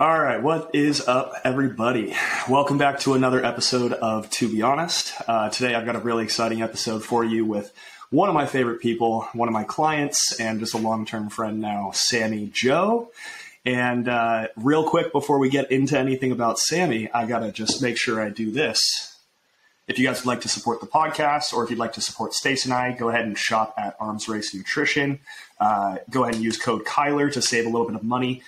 All 0.00 0.16
right, 0.16 0.40
what 0.40 0.76
is 0.76 1.08
up, 1.08 1.32
everybody? 1.42 2.14
Welcome 2.48 2.78
back 2.78 3.00
to 3.00 3.14
another 3.14 3.44
episode 3.44 3.92
of 3.92 4.30
To 4.30 4.48
Be 4.48 4.62
Honest. 4.62 5.12
Uh, 5.26 5.48
today, 5.48 5.74
I've 5.74 5.86
got 5.86 5.96
a 5.96 5.98
really 5.98 6.22
exciting 6.22 6.62
episode 6.62 7.02
for 7.04 7.24
you 7.24 7.44
with 7.44 7.72
one 8.10 8.28
of 8.28 8.34
my 8.36 8.46
favorite 8.46 8.80
people, 8.80 9.22
one 9.32 9.48
of 9.48 9.52
my 9.52 9.64
clients, 9.64 10.38
and 10.38 10.60
just 10.60 10.72
a 10.72 10.78
long 10.78 11.04
term 11.04 11.28
friend 11.28 11.60
now, 11.60 11.90
Sammy 11.92 12.48
Jo. 12.54 13.10
And 13.66 14.08
uh, 14.08 14.46
real 14.54 14.88
quick, 14.88 15.10
before 15.10 15.40
we 15.40 15.48
get 15.48 15.72
into 15.72 15.98
anything 15.98 16.30
about 16.30 16.60
Sammy, 16.60 17.10
I 17.10 17.26
got 17.26 17.40
to 17.40 17.50
just 17.50 17.82
make 17.82 17.98
sure 17.98 18.22
I 18.22 18.28
do 18.28 18.52
this. 18.52 19.16
If 19.88 19.98
you 19.98 20.06
guys 20.06 20.20
would 20.20 20.28
like 20.28 20.42
to 20.42 20.48
support 20.48 20.80
the 20.80 20.86
podcast 20.86 21.52
or 21.52 21.64
if 21.64 21.70
you'd 21.70 21.78
like 21.80 21.94
to 21.94 22.00
support 22.00 22.34
Stace 22.34 22.64
and 22.66 22.72
I, 22.72 22.92
go 22.92 23.08
ahead 23.08 23.24
and 23.24 23.36
shop 23.36 23.74
at 23.76 23.96
Arms 23.98 24.28
Race 24.28 24.54
Nutrition. 24.54 25.18
Uh, 25.58 25.96
go 26.08 26.22
ahead 26.22 26.36
and 26.36 26.44
use 26.44 26.56
code 26.56 26.84
Kyler 26.84 27.32
to 27.32 27.42
save 27.42 27.66
a 27.66 27.68
little 27.68 27.88
bit 27.88 27.96
of 27.96 28.04
money. 28.04 28.44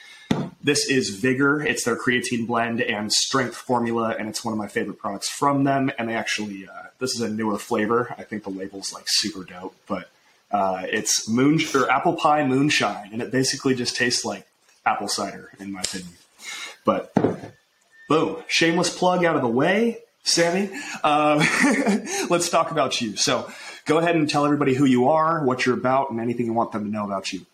This 0.63 0.91
is 0.91 1.11
Vigor. 1.11 1.63
It's 1.63 1.85
their 1.85 1.97
creatine 1.97 2.47
blend 2.47 2.83
and 2.83 3.11
strength 3.11 3.57
formula, 3.57 4.15
and 4.19 4.29
it's 4.29 4.45
one 4.45 4.53
of 4.53 4.59
my 4.59 4.69
favorite 4.69 4.99
products 4.99 5.29
from 5.29 5.65
them. 5.65 5.91
And 5.99 6.09
they 6.09 6.15
actually, 6.15 6.69
uh, 6.69 6.89
this 6.99 7.15
is 7.15 7.23
a 7.23 7.31
newer 7.31 7.59
flavor. 7.59 8.15
I 8.19 8.25
think 8.25 8.45
the 8.45 8.51
label's 8.51 8.93
like 8.93 9.05
super 9.07 9.43
dope, 9.43 9.75
but 9.87 10.11
uh, 10.51 10.83
it's 10.85 11.27
moon 11.29 11.61
or 11.75 11.91
apple 11.91 12.13
pie 12.13 12.47
moonshine, 12.47 13.11
and 13.13 13.23
it 13.23 13.31
basically 13.31 13.75
just 13.75 13.97
tastes 13.97 14.23
like 14.25 14.47
apple 14.85 15.09
cider, 15.09 15.51
in 15.59 15.73
my 15.73 15.81
opinion. 15.81 16.13
But 16.85 17.15
boom, 18.09 18.43
shameless 18.47 18.95
plug 18.95 19.25
out 19.25 19.37
of 19.37 19.43
the 19.43 19.49
way. 19.49 19.99
Sammy, 20.25 20.69
uh, 21.03 21.39
let's 22.29 22.51
talk 22.51 22.71
about 22.71 23.01
you. 23.01 23.17
So 23.17 23.51
go 23.87 23.97
ahead 23.97 24.15
and 24.15 24.29
tell 24.29 24.45
everybody 24.45 24.75
who 24.75 24.85
you 24.85 25.09
are, 25.09 25.43
what 25.43 25.65
you're 25.65 25.79
about, 25.79 26.11
and 26.11 26.21
anything 26.21 26.45
you 26.45 26.53
want 26.53 26.73
them 26.73 26.85
to 26.85 26.91
know 26.91 27.07
about 27.07 27.33
you. 27.33 27.47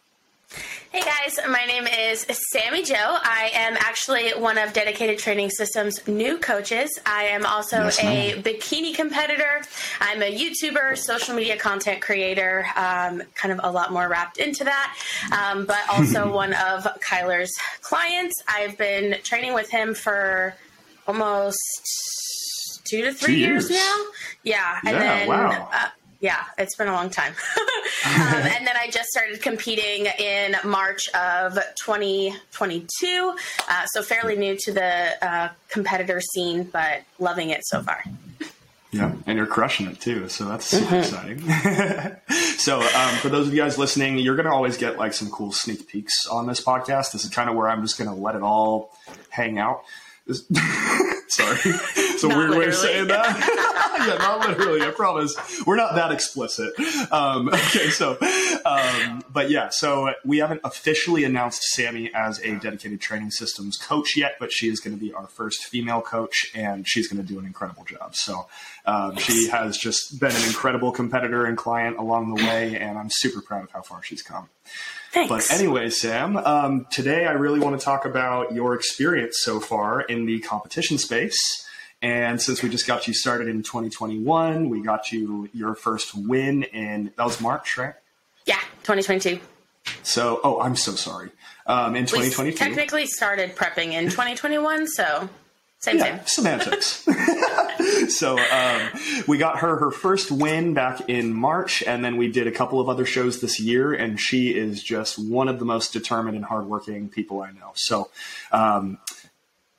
Hey 0.97 1.03
guys, 1.27 1.39
my 1.51 1.67
name 1.67 1.87
is 1.87 2.25
Sammy 2.51 2.83
Jo. 2.83 2.95
I 2.97 3.51
am 3.53 3.77
actually 3.77 4.31
one 4.31 4.57
of 4.57 4.73
Dedicated 4.73 5.19
Training 5.19 5.51
Systems' 5.51 6.01
new 6.09 6.39
coaches. 6.39 6.99
I 7.05 7.25
am 7.25 7.45
also 7.45 7.89
a 7.89 8.33
bikini 8.43 8.95
competitor. 8.95 9.61
I'm 10.01 10.23
a 10.23 10.35
YouTuber, 10.35 10.97
social 10.97 11.35
media 11.35 11.59
content 11.59 12.01
creator, 12.01 12.65
um, 12.77 13.23
kind 13.35 13.53
of 13.53 13.61
a 13.63 13.71
lot 13.71 13.93
more 13.93 14.09
wrapped 14.09 14.39
into 14.39 14.65
that, 14.65 14.97
um, 15.33 15.67
but 15.67 15.81
also 15.93 16.33
one 16.33 16.55
of 16.55 16.85
Kyler's 17.07 17.53
clients. 17.83 18.43
I've 18.49 18.79
been 18.79 19.19
training 19.23 19.53
with 19.53 19.71
him 19.71 19.93
for 19.93 20.55
almost 21.07 21.61
two 22.85 23.03
to 23.03 23.13
three 23.13 23.37
years. 23.37 23.69
years. 23.69 23.83
now. 23.83 24.05
Yeah, 24.45 24.79
and 24.79 24.97
yeah, 24.97 25.19
then 25.19 25.29
wow. 25.29 25.69
uh, 25.71 25.89
yeah, 26.21 26.45
it's 26.59 26.77
been 26.77 26.89
a 26.89 26.93
long 26.93 27.11
time. 27.11 27.33
um, 28.05 28.13
and 28.15 28.67
then 28.67 28.77
I 28.77 28.89
just 28.91 29.09
started 29.09 29.41
competing 29.43 30.07
in 30.19 30.57
March 30.65 31.09
of 31.11 31.55
2022. 31.85 33.35
Uh, 33.69 33.87
so 33.87 34.03
fairly 34.03 34.37
new 34.37 34.57
to 34.61 34.73
the 34.73 35.27
uh, 35.27 35.49
competitor 35.69 36.21
scene, 36.21 36.65
but 36.65 37.03
loving 37.19 37.51
it 37.51 37.63
so 37.65 37.83
far. 37.83 38.03
Yeah, 38.93 39.13
and 39.27 39.37
you're 39.37 39.47
crushing 39.47 39.87
it 39.87 40.01
too. 40.01 40.29
So 40.29 40.47
that's 40.47 40.65
super 40.65 40.87
mm-hmm. 40.87 41.39
exciting. 41.49 42.17
so, 42.59 42.81
um, 42.81 43.15
for 43.17 43.29
those 43.29 43.47
of 43.47 43.53
you 43.53 43.61
guys 43.61 43.77
listening, 43.77 44.17
you're 44.17 44.37
going 44.37 44.47
to 44.47 44.53
always 44.53 44.79
get 44.79 44.97
like 44.97 45.13
some 45.13 45.29
cool 45.29 45.53
sneak 45.53 45.87
peeks 45.87 46.27
on 46.27 46.47
this 46.47 46.63
podcast. 46.63 47.13
This 47.13 47.25
is 47.25 47.31
kind 47.31 47.51
of 47.51 47.57
where 47.57 47.69
I'm 47.69 47.83
just 47.83 47.99
going 47.99 48.09
to 48.09 48.17
let 48.17 48.37
it 48.37 48.43
all 48.43 48.97
hang 49.29 49.59
out. 49.59 49.83
Sorry. 51.29 51.59
It's 52.17 52.25
a 52.25 52.29
weird 52.29 52.49
literally. 52.49 52.59
way 52.61 52.67
of 52.69 52.75
saying 52.75 53.09
that. 53.09 53.99
yeah, 54.09 54.15
not 54.17 54.49
literally, 54.49 54.81
I 54.81 54.91
promise. 54.91 55.37
We're 55.67 55.77
not 55.77 55.97
that 55.97 56.13
explicit. 56.13 56.73
Um, 57.13 57.49
okay, 57.53 57.91
so, 57.91 58.17
um, 58.65 59.23
but 59.31 59.51
yeah, 59.51 59.69
so 59.69 60.15
we 60.25 60.39
haven't 60.39 60.63
officially 60.65 61.25
announced 61.25 61.63
Sammy 61.63 62.11
as 62.15 62.41
a 62.41 62.55
dedicated 62.55 63.03
training 63.03 63.33
systems 63.33 63.77
coach 63.77 64.17
yet, 64.17 64.37
but 64.41 64.51
she 64.51 64.71
is 64.71 64.81
going 64.81 64.97
to 64.97 65.01
be 65.01 65.13
our 65.13 65.27
first 65.27 65.65
female 65.65 66.01
coach 66.01 66.51
and 66.55 66.89
she's 66.89 67.07
going 67.07 67.23
to 67.23 67.29
do 67.33 67.39
an 67.39 67.45
incredible 67.45 67.85
job. 67.85 68.17
So, 68.17 68.49
um, 68.87 69.19
she 69.19 69.49
has 69.49 69.77
just 69.77 70.19
been 70.19 70.35
an 70.35 70.45
incredible 70.45 70.93
competitor 70.93 71.45
and 71.45 71.59
client 71.59 71.99
along 71.99 72.35
the 72.35 72.43
way, 72.47 72.79
and 72.79 72.97
I'm 72.97 73.11
super 73.11 73.43
proud 73.43 73.65
of 73.65 73.71
how 73.73 73.83
far 73.83 74.03
she's 74.03 74.23
come. 74.23 74.49
Thanks. 75.13 75.29
But 75.29 75.51
anyway, 75.59 75.91
Sam, 75.91 76.37
um, 76.37 76.87
today 76.91 77.27
I 77.27 77.33
really 77.33 77.61
want 77.61 77.79
to 77.79 77.85
talk 77.85 78.05
about 78.05 78.53
your 78.53 78.75
experience 78.75 79.39
so 79.41 79.61
far 79.61 80.03
in 80.03 80.27
the 80.27 80.41
competition 80.41 80.99
space. 80.99 81.67
And 82.03 82.41
since 82.41 82.63
we 82.63 82.69
just 82.69 82.87
got 82.87 83.09
you 83.09 83.15
started 83.15 83.49
in 83.49 83.63
2021, 83.63 84.69
we 84.69 84.83
got 84.83 85.13
you 85.13 85.49
your 85.55 85.75
first 85.75 86.15
win 86.15 86.65
in 86.65 87.13
that 87.17 87.25
was 87.25 87.41
March, 87.41 87.79
right? 87.79 87.95
Yeah, 88.45 88.61
2022. 88.85 89.41
So, 90.03 90.41
oh, 90.45 90.61
I'm 90.61 90.77
so 90.77 90.93
sorry. 90.93 91.31
Um, 91.67 91.97
in 91.97 92.07
2022, 92.07 92.45
we 92.45 92.53
technically 92.53 93.07
started 93.07 93.57
prepping 93.57 93.93
in 93.93 94.05
2021, 94.05 94.87
so 94.89 95.29
same 95.79 95.99
yeah, 95.99 96.23
semantics. 96.27 97.07
so 98.11 98.39
um, 98.39 98.91
we 99.27 99.39
got 99.39 99.59
her 99.59 99.77
her 99.77 99.91
first 99.91 100.31
win 100.31 100.75
back 100.75 101.09
in 101.09 101.33
March, 101.33 101.83
and 101.83 102.05
then 102.05 102.17
we 102.17 102.31
did 102.31 102.47
a 102.47 102.53
couple 102.53 102.81
of 102.81 102.89
other 102.89 103.07
shows 103.07 103.41
this 103.41 103.61
year, 103.61 103.93
and 103.93 104.21
she 104.21 104.55
is 104.55 104.83
just 104.83 105.19
one 105.19 105.49
of 105.49 105.59
the 105.59 105.65
most 105.65 105.93
determined 105.93 106.37
and 106.37 106.45
hardworking 106.45 107.09
people 107.09 107.41
I 107.41 107.51
know. 107.53 107.73
So 107.75 108.11
um, 108.53 108.99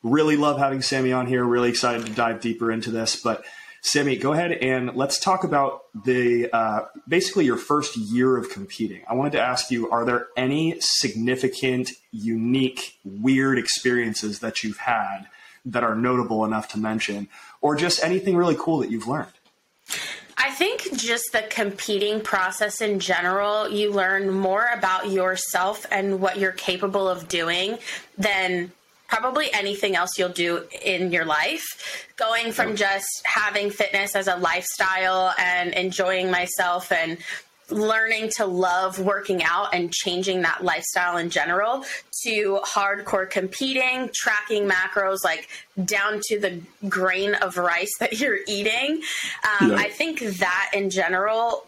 really 0.04 0.38
love 0.38 0.58
having 0.58 0.82
Sammy 0.82 1.14
on 1.14 1.28
here. 1.28 1.44
Really 1.44 1.70
excited 1.70 2.06
to 2.06 2.12
dive 2.12 2.42
deeper 2.42 2.72
into 2.72 2.92
this, 2.92 3.16
but. 3.16 3.44
Sammy, 3.84 4.18
go 4.18 4.34
ahead 4.34 4.52
and 4.52 4.96
let's 4.96 5.18
talk 5.18 5.46
about 5.46 5.84
the 6.04 6.50
uh, 6.52 6.86
basically 7.08 7.46
your 7.46 7.56
first 7.56 7.96
year 7.96 8.36
of 8.36 8.50
competing. 8.50 9.04
I 9.08 9.14
wanted 9.14 9.34
to 9.34 9.40
ask 9.40 9.72
you: 9.72 9.90
Are 9.92 10.04
there 10.04 10.28
any 10.36 10.76
significant, 10.80 11.92
unique, 12.12 12.98
weird 13.06 13.58
experiences 13.58 14.40
that 14.40 14.62
you've 14.62 14.80
had 14.80 15.28
that 15.68 15.84
are 15.84 15.96
notable 15.96 16.46
enough 16.46 16.70
to 16.70 16.80
mention, 16.80 17.28
or 17.62 17.76
just 17.76 18.04
anything 18.04 18.36
really 18.36 18.56
cool 18.58 18.80
that 18.80 18.92
you've 18.92 19.08
learned? 19.08 19.32
I 20.38 20.52
think 20.52 20.96
just 20.98 21.32
the 21.32 21.44
competing 21.50 22.22
process 22.22 22.82
in 22.82 23.00
general, 23.00 23.70
you 23.70 23.92
learn 23.92 24.30
more 24.30 24.68
about 24.74 25.10
yourself 25.10 25.86
and 25.92 26.22
what 26.22 26.38
you're 26.38 26.52
capable 26.52 27.10
of 27.10 27.28
doing 27.28 27.80
than 28.18 28.72
probably 29.08 29.52
anything 29.54 29.96
else 29.96 30.18
you'll 30.18 30.30
do 30.30 30.66
in 30.84 31.12
your 31.12 31.26
life. 31.26 32.08
Going 32.18 32.52
from 32.52 32.76
just 32.76 33.08
having 33.24 33.72
fitness 33.72 34.16
as 34.16 34.28
a 34.28 34.36
lifestyle 34.36 35.34
and 35.40 35.74
enjoying 35.74 36.30
myself 36.30 36.92
and 36.92 37.18
learning 37.70 38.30
to 38.38 38.46
love 38.46 38.98
working 39.00 39.44
out 39.44 39.74
and 39.74 39.92
changing 39.92 40.42
that 40.42 40.64
lifestyle 40.64 41.18
in 41.18 41.30
general 41.30 41.84
to 42.24 42.60
hardcore 42.64 43.30
competing, 43.30 44.10
tracking 44.14 44.70
macros 44.70 45.18
like 45.24 45.50
down 45.84 46.22
to 46.24 46.40
the 46.40 46.62
grain 46.88 47.34
of 47.36 47.58
rice 47.58 47.92
that 48.00 48.14
you're 48.20 48.40
eating. 48.48 49.02
Um, 49.60 49.72
yeah. 49.72 49.78
I 49.78 49.90
think 49.90 50.20
that 50.20 50.72
in 50.74 50.90
general, 50.90 51.68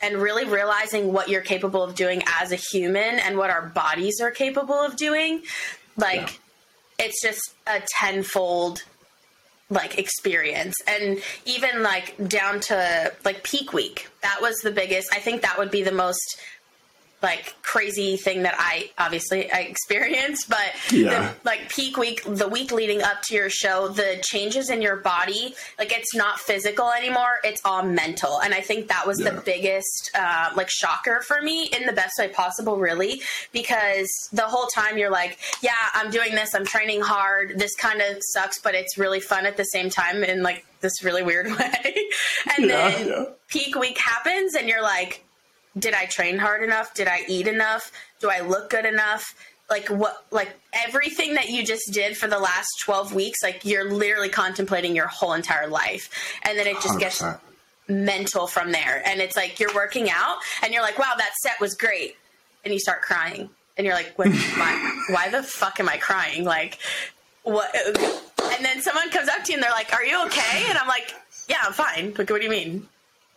and 0.00 0.16
really 0.16 0.44
realizing 0.44 1.12
what 1.12 1.28
you're 1.28 1.40
capable 1.40 1.82
of 1.82 1.94
doing 1.94 2.22
as 2.40 2.52
a 2.52 2.56
human 2.56 3.18
and 3.18 3.36
what 3.36 3.50
our 3.50 3.62
bodies 3.62 4.20
are 4.20 4.30
capable 4.30 4.80
of 4.80 4.96
doing, 4.96 5.42
like 5.96 6.20
yeah. 6.20 7.06
it's 7.06 7.20
just 7.20 7.40
a 7.66 7.82
tenfold 7.98 8.84
like 9.70 9.98
experience. 9.98 10.74
And 10.86 11.20
even 11.44 11.82
like 11.82 12.16
down 12.28 12.60
to 12.60 13.12
like 13.24 13.42
peak 13.42 13.72
week. 13.72 14.08
That 14.22 14.38
was 14.40 14.56
the 14.58 14.70
biggest 14.70 15.14
i 15.14 15.18
think 15.18 15.42
that 15.42 15.58
would 15.58 15.70
be 15.70 15.82
the 15.82 15.92
most 15.92 16.40
like 17.22 17.54
crazy 17.62 18.16
thing 18.16 18.44
that 18.44 18.54
I 18.58 18.90
obviously 18.96 19.50
I 19.50 19.60
experienced, 19.60 20.48
but 20.48 20.72
yeah. 20.92 21.32
the, 21.32 21.48
like 21.48 21.68
peak 21.68 21.96
week, 21.96 22.22
the 22.24 22.48
week 22.48 22.72
leading 22.72 23.02
up 23.02 23.22
to 23.22 23.34
your 23.34 23.50
show, 23.50 23.88
the 23.88 24.22
changes 24.22 24.70
in 24.70 24.80
your 24.82 24.96
body, 24.96 25.54
like 25.78 25.92
it's 25.92 26.14
not 26.14 26.38
physical 26.38 26.90
anymore; 26.90 27.38
it's 27.44 27.60
all 27.64 27.82
mental, 27.82 28.40
and 28.40 28.54
I 28.54 28.60
think 28.60 28.88
that 28.88 29.06
was 29.06 29.20
yeah. 29.20 29.30
the 29.30 29.40
biggest 29.40 30.10
uh, 30.14 30.50
like 30.54 30.70
shocker 30.70 31.20
for 31.22 31.42
me 31.42 31.66
in 31.66 31.86
the 31.86 31.92
best 31.92 32.14
way 32.18 32.28
possible, 32.28 32.78
really, 32.78 33.20
because 33.52 34.08
the 34.32 34.42
whole 34.42 34.66
time 34.66 34.96
you're 34.96 35.10
like, 35.10 35.38
yeah, 35.62 35.72
I'm 35.94 36.10
doing 36.10 36.34
this, 36.34 36.54
I'm 36.54 36.64
training 36.64 37.00
hard, 37.00 37.58
this 37.58 37.74
kind 37.74 38.00
of 38.00 38.18
sucks, 38.20 38.60
but 38.60 38.74
it's 38.74 38.96
really 38.96 39.20
fun 39.20 39.46
at 39.46 39.56
the 39.56 39.64
same 39.64 39.90
time 39.90 40.22
in 40.22 40.42
like 40.42 40.64
this 40.80 41.02
really 41.02 41.22
weird 41.22 41.46
way, 41.58 41.94
and 42.56 42.68
yeah, 42.68 42.90
then 42.90 43.26
peak 43.48 43.74
week 43.74 43.98
happens, 43.98 44.54
and 44.54 44.68
you're 44.68 44.82
like 44.82 45.24
did 45.76 45.94
I 45.94 46.06
train 46.06 46.38
hard 46.38 46.62
enough? 46.62 46.94
Did 46.94 47.08
I 47.08 47.20
eat 47.28 47.46
enough? 47.46 47.90
Do 48.20 48.30
I 48.30 48.40
look 48.40 48.70
good 48.70 48.84
enough? 48.84 49.34
Like 49.70 49.88
what 49.88 50.24
like 50.30 50.58
everything 50.72 51.34
that 51.34 51.50
you 51.50 51.64
just 51.64 51.92
did 51.92 52.16
for 52.16 52.26
the 52.26 52.38
last 52.38 52.68
12 52.84 53.14
weeks, 53.14 53.42
like 53.42 53.64
you're 53.64 53.92
literally 53.92 54.30
contemplating 54.30 54.96
your 54.96 55.08
whole 55.08 55.34
entire 55.34 55.68
life. 55.68 56.08
And 56.42 56.58
then 56.58 56.66
it 56.66 56.74
just 56.76 56.98
100%. 56.98 57.00
gets 57.00 57.22
mental 57.86 58.46
from 58.46 58.72
there. 58.72 59.02
And 59.06 59.20
it's 59.20 59.36
like 59.36 59.60
you're 59.60 59.74
working 59.74 60.08
out 60.10 60.38
and 60.62 60.72
you're 60.72 60.82
like, 60.82 60.98
"Wow, 60.98 61.14
that 61.16 61.32
set 61.42 61.60
was 61.60 61.74
great." 61.74 62.16
And 62.64 62.72
you 62.72 62.80
start 62.80 63.02
crying. 63.02 63.50
And 63.76 63.86
you're 63.86 63.94
like, 63.94 64.12
why, 64.16 64.26
why 65.10 65.28
the 65.28 65.42
fuck 65.42 65.78
am 65.80 65.88
I 65.88 65.98
crying? 65.98 66.44
Like 66.44 66.78
what 67.44 67.74
and 67.74 68.64
then 68.64 68.80
someone 68.82 69.10
comes 69.10 69.28
up 69.28 69.44
to 69.44 69.52
you 69.52 69.56
and 69.56 69.62
they're 69.62 69.70
like, 69.70 69.92
"Are 69.92 70.04
you 70.04 70.24
okay?" 70.26 70.64
And 70.68 70.76
I'm 70.78 70.88
like, 70.88 71.12
"Yeah, 71.48 71.58
I'm 71.62 71.72
fine." 71.72 72.14
Like, 72.16 72.30
what 72.30 72.38
do 72.38 72.44
you 72.44 72.50
mean? 72.50 72.88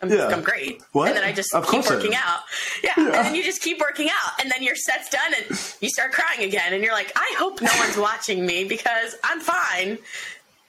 I'm, 0.01 0.09
yeah. 0.09 0.27
I'm 0.27 0.42
great. 0.42 0.81
What? 0.92 1.09
And 1.09 1.18
then 1.18 1.24
I 1.24 1.31
just 1.31 1.53
of 1.53 1.69
keep 1.69 1.88
working 1.89 2.15
out. 2.15 2.39
Yeah. 2.83 2.94
yeah. 2.98 3.06
And 3.06 3.13
then 3.13 3.36
you 3.36 3.44
just 3.44 3.62
keep 3.62 3.80
working 3.80 4.09
out. 4.09 4.42
And 4.42 4.50
then 4.51 4.63
your 4.63 4.75
set's 4.75 5.09
done 5.09 5.33
and 5.38 5.75
you 5.80 5.89
start 5.89 6.12
crying 6.12 6.48
again. 6.48 6.74
And 6.74 6.83
you're 6.83 6.94
like, 6.94 7.12
I 7.15 7.36
hope 7.38 7.62
no 7.62 7.71
one's 7.77 7.98
watching 7.98 8.45
me 8.45 8.63
because 8.63 9.15
I'm 9.24 9.39
fine. 9.39 9.98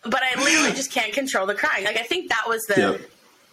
But 0.04 0.20
I 0.22 0.42
literally 0.42 0.74
just 0.74 0.90
can't 0.90 1.12
control 1.12 1.46
the 1.46 1.54
crying. 1.54 1.84
Like, 1.84 1.96
I 1.96 2.02
think 2.02 2.28
that 2.30 2.44
was 2.46 2.62
the 2.64 3.00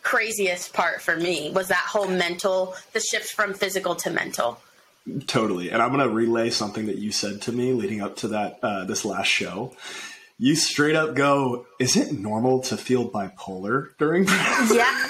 craziest 0.02 0.74
part 0.74 1.02
for 1.02 1.16
me 1.16 1.52
was 1.52 1.68
that 1.68 1.86
whole 1.88 2.08
mental, 2.08 2.76
the 2.94 3.00
shift 3.00 3.32
from 3.32 3.54
physical 3.54 3.96
to 3.96 4.10
mental. 4.10 4.60
Totally. 5.28 5.70
And 5.72 5.82
I'm 5.82 5.94
going 5.94 6.08
to 6.08 6.14
relay 6.14 6.50
something 6.50 6.88
that 6.88 6.98
you 6.98 7.12
said 7.12 7.42
to 7.44 7.52
me 7.52 7.74
leading 7.74 8.02
up 8.02 8.16
to 8.18 8.30
that, 8.30 8.60
uh, 8.62 8.86
this 8.86 9.06
last 9.06 9.28
show 9.28 9.76
you 10.40 10.56
straight 10.56 10.96
up 10.96 11.14
go, 11.14 11.68
is 11.80 11.98
it 11.98 12.14
normal 12.14 12.62
to 12.62 12.78
feel 12.78 13.10
bipolar 13.10 13.90
during 14.00 14.26
Yeah. 14.72 15.10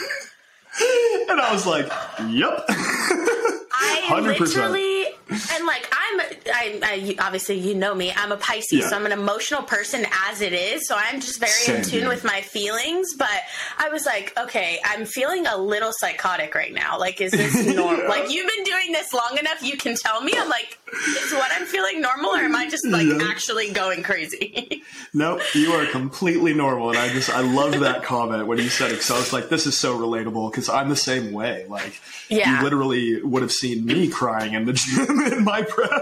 And 1.30 1.40
I 1.42 1.54
was 1.54 1.66
like, 1.66 1.86
yep. 2.28 2.66
I 2.70 4.02
100%. 4.10 4.40
literally, 4.40 5.06
and 5.54 5.66
like 5.66 5.94
I'm, 6.12 6.20
I, 6.20 6.80
I, 6.84 7.16
obviously 7.20 7.58
you 7.60 7.76
know 7.76 7.94
me. 7.94 8.12
I'm 8.16 8.32
a 8.32 8.38
Pisces, 8.38 8.80
yeah. 8.80 8.90
so 8.90 8.96
I'm 8.96 9.06
an 9.06 9.12
emotional 9.12 9.64
person 9.64 10.06
as 10.30 10.42
it 10.42 10.54
is. 10.54 10.88
So 10.88 10.96
I'm 10.98 11.20
just 11.20 11.40
very 11.40 11.52
Same 11.52 11.76
in 11.78 11.84
tune 11.84 12.08
with 12.08 12.24
my 12.24 12.42
feelings. 12.42 13.14
But 13.18 13.42
I 13.78 13.90
was 13.90 14.06
like, 14.06 14.34
okay, 14.38 14.80
I'm 14.84 15.06
feeling 15.06 15.46
a 15.48 15.58
little 15.58 15.92
psychotic 15.94 16.56
right 16.56 16.74
now. 16.74 17.00
Like, 17.00 17.22
is 17.22 17.32
this 17.32 17.54
normal? 17.76 18.04
yeah. 18.04 18.10
Like, 18.10 18.32
you've 18.32 18.48
been 18.48 18.64
doing 18.64 18.92
this 18.92 19.14
long 19.14 19.38
enough. 19.40 19.62
You 19.64 19.78
can 19.78 19.96
tell 19.96 20.22
me. 20.22 20.34
I'm 20.36 20.50
like, 20.50 20.78
is 20.94 21.32
what 21.34 21.52
I'm 21.54 21.66
feeling 21.66 22.02
normal, 22.02 22.32
or 22.32 22.40
am 22.40 22.56
I 22.56 22.70
just 22.70 22.86
like 22.86 23.08
actually 23.22 23.72
going 23.72 24.04
crazy? 24.04 24.84
nope, 25.14 25.42
you 25.54 25.72
are 25.74 25.86
completely 25.86 26.54
normal, 26.54 26.90
and 26.90 26.98
I 26.98 27.10
just 27.10 27.30
I 27.30 27.42
love 27.42 27.80
that 27.82 28.04
comment 28.10 28.48
when 28.48 28.58
you 28.58 28.70
said 28.70 28.92
it. 28.92 29.02
So 29.02 29.16
I 29.16 29.20
was 29.20 29.34
like, 29.34 29.50
this 29.50 29.66
is 29.66 29.78
so 29.78 29.98
relatable 29.98 30.52
because 30.52 30.70
I'm 30.70 30.90
the 30.90 30.96
same 30.96 31.32
way. 31.32 31.66
Like, 31.68 32.00
you 32.30 32.62
literally 32.62 33.22
would 33.22 33.42
have 33.42 33.52
seen 33.52 33.86
me 33.86 34.08
crying 34.08 34.54
in 34.54 34.66
the 34.66 34.74
gym 34.74 35.20
in 35.32 35.44
my 35.44 35.62
prep. 35.62 35.99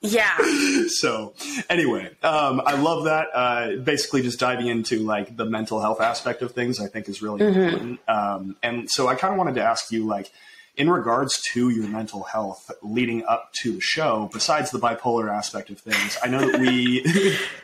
Yeah. 0.00 0.36
So, 0.86 1.32
anyway, 1.70 2.10
um, 2.22 2.60
I 2.64 2.76
love 2.76 3.04
that. 3.04 3.28
Uh, 3.34 3.76
basically, 3.76 4.22
just 4.22 4.38
diving 4.38 4.66
into 4.66 4.98
like 4.98 5.34
the 5.34 5.46
mental 5.46 5.80
health 5.80 6.00
aspect 6.00 6.42
of 6.42 6.52
things, 6.52 6.78
I 6.78 6.88
think 6.88 7.08
is 7.08 7.22
really 7.22 7.40
mm-hmm. 7.40 7.58
important. 7.58 8.00
Um, 8.06 8.56
and 8.62 8.90
so, 8.90 9.08
I 9.08 9.14
kind 9.14 9.32
of 9.32 9.38
wanted 9.38 9.54
to 9.54 9.62
ask 9.62 9.90
you, 9.90 10.04
like, 10.04 10.30
in 10.76 10.90
regards 10.90 11.40
to 11.52 11.70
your 11.70 11.88
mental 11.88 12.24
health 12.24 12.70
leading 12.82 13.24
up 13.24 13.50
to 13.62 13.72
the 13.72 13.80
show, 13.80 14.28
besides 14.32 14.70
the 14.70 14.78
bipolar 14.78 15.32
aspect 15.32 15.70
of 15.70 15.80
things, 15.80 16.18
I 16.22 16.28
know 16.28 16.50
that 16.50 16.60
we 16.60 17.04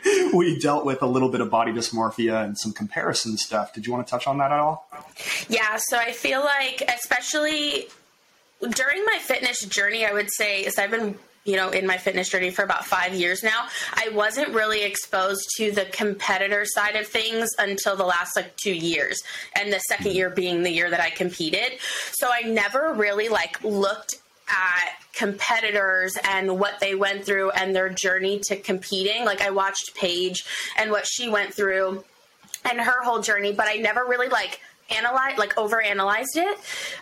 we 0.33 0.57
dealt 0.59 0.85
with 0.85 1.01
a 1.01 1.07
little 1.07 1.29
bit 1.29 1.41
of 1.41 1.49
body 1.49 1.71
dysmorphia 1.71 2.43
and 2.43 2.57
some 2.57 2.73
comparison 2.73 3.37
stuff. 3.37 3.73
Did 3.73 3.85
you 3.85 3.93
want 3.93 4.07
to 4.07 4.11
touch 4.11 4.27
on 4.27 4.37
that 4.39 4.51
at 4.51 4.59
all? 4.59 4.87
Yeah, 5.47 5.77
so 5.77 5.97
I 5.97 6.11
feel 6.11 6.41
like 6.41 6.83
especially 6.87 7.87
during 8.61 9.05
my 9.05 9.19
fitness 9.21 9.61
journey, 9.61 10.05
I 10.05 10.13
would 10.13 10.31
say 10.31 10.61
is 10.61 10.77
I've 10.77 10.91
been 10.91 11.17
you 11.43 11.55
know, 11.55 11.69
in 11.69 11.87
my 11.87 11.97
fitness 11.97 12.29
journey 12.29 12.51
for 12.51 12.63
about 12.63 12.85
five 12.85 13.13
years 13.13 13.43
now, 13.43 13.67
I 13.93 14.09
wasn't 14.09 14.49
really 14.49 14.83
exposed 14.83 15.49
to 15.57 15.71
the 15.71 15.85
competitor 15.85 16.65
side 16.65 16.95
of 16.95 17.07
things 17.07 17.49
until 17.57 17.95
the 17.95 18.05
last 18.05 18.35
like 18.35 18.55
two 18.57 18.73
years. 18.73 19.21
And 19.55 19.73
the 19.73 19.79
second 19.79 20.07
mm-hmm. 20.07 20.15
year 20.15 20.29
being 20.29 20.63
the 20.63 20.71
year 20.71 20.89
that 20.89 20.99
I 20.99 21.09
competed. 21.09 21.79
So 22.11 22.29
I 22.31 22.41
never 22.41 22.93
really 22.93 23.29
like 23.29 23.63
looked 23.63 24.15
at 24.47 24.89
competitors 25.13 26.15
and 26.23 26.59
what 26.59 26.79
they 26.79 26.93
went 26.93 27.25
through 27.25 27.51
and 27.51 27.75
their 27.75 27.89
journey 27.89 28.39
to 28.45 28.55
competing. 28.55 29.25
Like 29.25 29.41
I 29.41 29.49
watched 29.49 29.95
Paige 29.95 30.45
and 30.77 30.91
what 30.91 31.07
she 31.07 31.29
went 31.29 31.53
through 31.53 32.03
and 32.69 32.79
her 32.79 33.03
whole 33.03 33.21
journey, 33.21 33.53
but 33.53 33.67
I 33.67 33.75
never 33.75 34.05
really 34.05 34.29
like 34.29 34.59
analyze 34.89 35.37
like 35.37 35.57
over 35.57 35.81
analyzed 35.81 36.35
it 36.35 36.57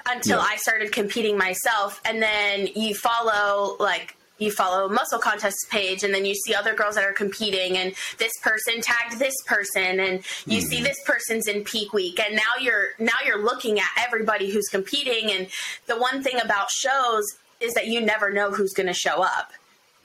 until 0.07 0.38
yeah. 0.38 0.45
I 0.47 0.56
started 0.57 0.91
competing 0.91 1.38
myself 1.38 2.00
and 2.06 2.21
then 2.21 2.68
you 2.75 2.94
follow 2.94 3.75
like 3.80 4.15
you 4.39 4.51
follow 4.51 4.89
muscle 4.89 5.19
contests 5.19 5.65
page 5.69 6.03
and 6.03 6.13
then 6.13 6.25
you 6.25 6.33
see 6.33 6.53
other 6.53 6.74
girls 6.74 6.95
that 6.95 7.03
are 7.03 7.13
competing 7.13 7.77
and 7.77 7.94
this 8.18 8.31
person 8.41 8.81
tagged 8.81 9.19
this 9.19 9.36
person 9.45 10.00
and 10.00 10.24
you 10.45 10.59
mm. 10.59 10.63
see 10.63 10.77
mm-hmm. 10.77 10.86
this 10.86 10.97
person's 11.06 11.47
in 11.47 11.63
peak 11.63 11.94
week 11.94 12.19
and 12.19 12.36
now 12.36 12.62
you're 12.62 12.89
now 12.97 13.13
you're 13.25 13.44
looking 13.44 13.80
at 13.80 13.89
everybody 13.97 14.50
who's 14.50 14.68
competing 14.68 15.31
and 15.31 15.47
the 15.86 15.97
one 15.97 16.24
thing 16.24 16.39
about 16.41 16.69
shows 16.71 17.25
is 17.59 17.74
that 17.74 17.88
you 17.88 18.01
never 18.01 18.31
know 18.31 18.51
who's 18.51 18.74
going 18.74 18.88
to 18.88 18.94
show 18.94 19.21
up 19.21 19.51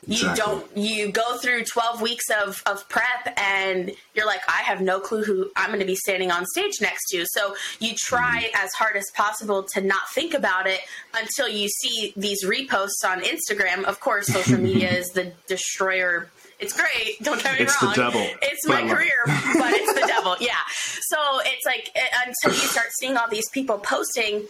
Exactly. 0.06 0.28
You 0.28 0.36
don't. 0.36 0.76
You 0.76 1.12
go 1.12 1.36
through 1.38 1.64
twelve 1.64 2.00
weeks 2.00 2.24
of 2.30 2.62
of 2.66 2.88
prep, 2.88 3.36
and 3.36 3.92
you're 4.14 4.26
like, 4.26 4.40
I 4.48 4.62
have 4.62 4.80
no 4.80 5.00
clue 5.00 5.24
who 5.24 5.50
I'm 5.56 5.68
going 5.68 5.80
to 5.80 5.86
be 5.86 5.96
standing 5.96 6.30
on 6.30 6.46
stage 6.46 6.80
next 6.80 7.08
to. 7.10 7.24
So 7.26 7.56
you 7.80 7.94
try 7.96 8.44
mm-hmm. 8.44 8.64
as 8.64 8.72
hard 8.74 8.96
as 8.96 9.10
possible 9.14 9.62
to 9.74 9.80
not 9.80 10.08
think 10.14 10.34
about 10.34 10.66
it 10.66 10.80
until 11.14 11.48
you 11.48 11.68
see 11.68 12.12
these 12.16 12.44
reposts 12.44 13.04
on 13.04 13.22
Instagram. 13.22 13.84
Of 13.84 14.00
course, 14.00 14.26
social 14.26 14.58
media 14.60 14.90
is 14.90 15.08
the 15.10 15.32
destroyer 15.46 16.28
it's 16.60 16.72
great. 16.72 17.22
Don't 17.22 17.42
get 17.42 17.58
me 17.58 17.64
it's 17.64 17.82
wrong. 17.82 17.90
It's 17.90 17.98
the 17.98 18.02
devil. 18.02 18.26
It's 18.42 18.66
my 18.66 18.82
career, 18.82 19.12
but 19.26 19.72
it's 19.72 19.92
the 19.92 20.06
devil. 20.06 20.36
Yeah. 20.40 20.52
So 20.74 21.16
it's 21.44 21.66
like 21.66 21.90
it, 21.94 22.10
until 22.26 22.58
you 22.58 22.66
start 22.68 22.88
seeing 22.92 23.16
all 23.16 23.28
these 23.28 23.48
people 23.50 23.78
posting, 23.78 24.44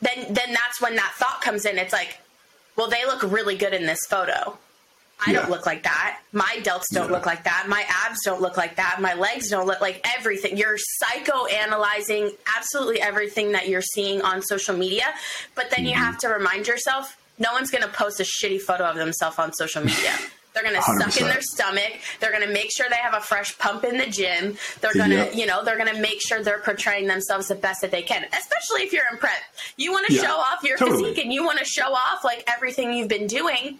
then 0.00 0.32
then 0.32 0.52
that's 0.52 0.80
when 0.80 0.96
that 0.96 1.12
thought 1.16 1.40
comes 1.40 1.64
in. 1.64 1.78
It's 1.78 1.92
like, 1.92 2.18
well, 2.76 2.88
they 2.88 3.04
look 3.04 3.22
really 3.22 3.56
good 3.56 3.74
in 3.74 3.86
this 3.86 4.00
photo. 4.08 4.58
I 5.26 5.32
yeah. 5.32 5.40
don't 5.40 5.50
look 5.50 5.66
like 5.66 5.82
that. 5.82 6.20
My 6.32 6.58
delts 6.62 6.84
don't 6.92 7.06
yeah. 7.06 7.16
look 7.16 7.26
like 7.26 7.44
that. 7.44 7.66
My 7.68 7.84
abs 7.88 8.20
don't 8.24 8.40
look 8.40 8.56
like 8.56 8.76
that. 8.76 8.98
My 9.00 9.14
legs 9.14 9.50
don't 9.50 9.66
look 9.66 9.80
like 9.80 10.06
everything. 10.16 10.56
You're 10.56 10.78
psychoanalyzing 11.02 12.30
absolutely 12.56 13.00
everything 13.00 13.52
that 13.52 13.68
you're 13.68 13.82
seeing 13.82 14.22
on 14.22 14.42
social 14.42 14.76
media. 14.76 15.06
But 15.54 15.70
then 15.70 15.80
mm-hmm. 15.80 15.88
you 15.88 15.94
have 15.94 16.18
to 16.18 16.28
remind 16.28 16.68
yourself 16.68 17.16
no 17.38 17.52
one's 17.52 17.70
going 17.70 17.82
to 17.82 17.88
post 17.88 18.20
a 18.20 18.24
shitty 18.24 18.60
photo 18.60 18.84
of 18.84 18.96
themselves 18.96 19.38
on 19.38 19.52
social 19.52 19.84
media. 19.84 20.12
They're 20.54 20.62
going 20.72 20.82
to 20.82 20.82
suck 20.82 21.20
in 21.20 21.28
their 21.28 21.40
stomach. 21.40 21.92
They're 22.18 22.32
going 22.32 22.44
to 22.44 22.52
make 22.52 22.72
sure 22.72 22.86
they 22.90 22.96
have 22.96 23.14
a 23.14 23.20
fresh 23.20 23.56
pump 23.58 23.84
in 23.84 23.96
the 23.96 24.06
gym. 24.06 24.56
They're 24.80 24.94
going 24.94 25.10
to, 25.10 25.16
yep. 25.16 25.34
you 25.34 25.46
know, 25.46 25.64
they're 25.64 25.78
going 25.78 25.94
to 25.94 26.00
make 26.00 26.20
sure 26.20 26.42
they're 26.42 26.58
portraying 26.58 27.06
themselves 27.06 27.46
the 27.46 27.54
best 27.54 27.82
that 27.82 27.92
they 27.92 28.02
can, 28.02 28.24
especially 28.24 28.82
if 28.82 28.92
you're 28.92 29.04
in 29.12 29.18
prep. 29.18 29.38
You 29.76 29.92
want 29.92 30.08
to 30.08 30.14
yeah, 30.14 30.22
show 30.22 30.34
off 30.34 30.64
your 30.64 30.76
totally. 30.76 31.10
physique 31.10 31.24
and 31.24 31.32
you 31.32 31.44
want 31.44 31.60
to 31.60 31.64
show 31.64 31.92
off 31.92 32.24
like 32.24 32.42
everything 32.48 32.92
you've 32.92 33.08
been 33.08 33.28
doing. 33.28 33.78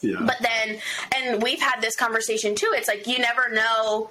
Yeah. 0.00 0.16
But 0.20 0.36
then, 0.40 0.78
and 1.14 1.42
we've 1.42 1.60
had 1.60 1.80
this 1.80 1.96
conversation 1.96 2.54
too. 2.54 2.72
It's 2.74 2.88
like 2.88 3.06
you 3.06 3.18
never 3.18 3.50
know 3.50 4.10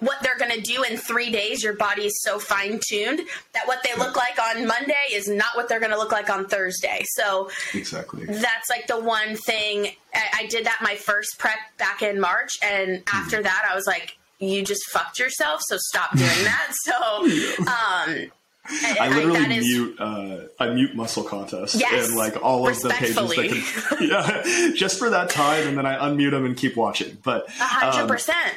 what 0.00 0.18
they're 0.22 0.38
going 0.38 0.52
to 0.52 0.60
do 0.60 0.84
in 0.84 0.96
three 0.96 1.30
days. 1.30 1.62
Your 1.62 1.74
body 1.74 2.06
is 2.06 2.22
so 2.22 2.38
fine 2.38 2.78
tuned 2.88 3.20
that 3.52 3.66
what 3.66 3.82
they 3.82 3.94
look 3.96 4.16
like 4.16 4.38
on 4.40 4.66
Monday 4.66 4.94
is 5.12 5.28
not 5.28 5.56
what 5.56 5.68
they're 5.68 5.80
going 5.80 5.92
to 5.92 5.98
look 5.98 6.12
like 6.12 6.30
on 6.30 6.46
Thursday. 6.46 7.04
So 7.14 7.50
exactly, 7.74 8.26
that's 8.26 8.70
like 8.70 8.86
the 8.86 9.00
one 9.00 9.36
thing 9.36 9.88
I, 10.14 10.40
I 10.40 10.46
did 10.46 10.66
that 10.66 10.78
my 10.82 10.94
first 10.94 11.38
prep 11.38 11.58
back 11.78 12.02
in 12.02 12.20
March, 12.20 12.52
and 12.62 13.02
after 13.12 13.38
mm. 13.38 13.44
that, 13.44 13.68
I 13.70 13.74
was 13.74 13.86
like, 13.86 14.16
you 14.38 14.64
just 14.64 14.88
fucked 14.90 15.18
yourself. 15.18 15.60
So 15.66 15.76
stop 15.78 16.16
doing 16.16 16.28
that. 16.44 16.72
So, 16.84 17.24
um, 17.66 18.30
I 18.70 19.08
literally 19.08 19.40
I, 19.40 19.48
mute 19.60 20.00
uh, 20.00 20.38
I 20.58 20.68
mute 20.70 20.94
muscle 20.94 21.24
contest 21.24 21.76
yes, 21.76 22.08
and 22.08 22.16
like 22.16 22.42
all 22.42 22.68
of 22.68 22.80
the 22.80 22.90
pages 22.90 23.14
that 23.16 23.86
can 23.88 24.08
yeah 24.08 24.74
just 24.74 24.98
for 24.98 25.10
that 25.10 25.30
time 25.30 25.68
and 25.68 25.78
then 25.78 25.86
I 25.86 25.96
unmute 26.08 26.32
them 26.32 26.44
and 26.44 26.56
keep 26.56 26.76
watching. 26.76 27.18
But 27.22 27.48
hundred 27.50 28.02
um, 28.02 28.08
percent. 28.08 28.54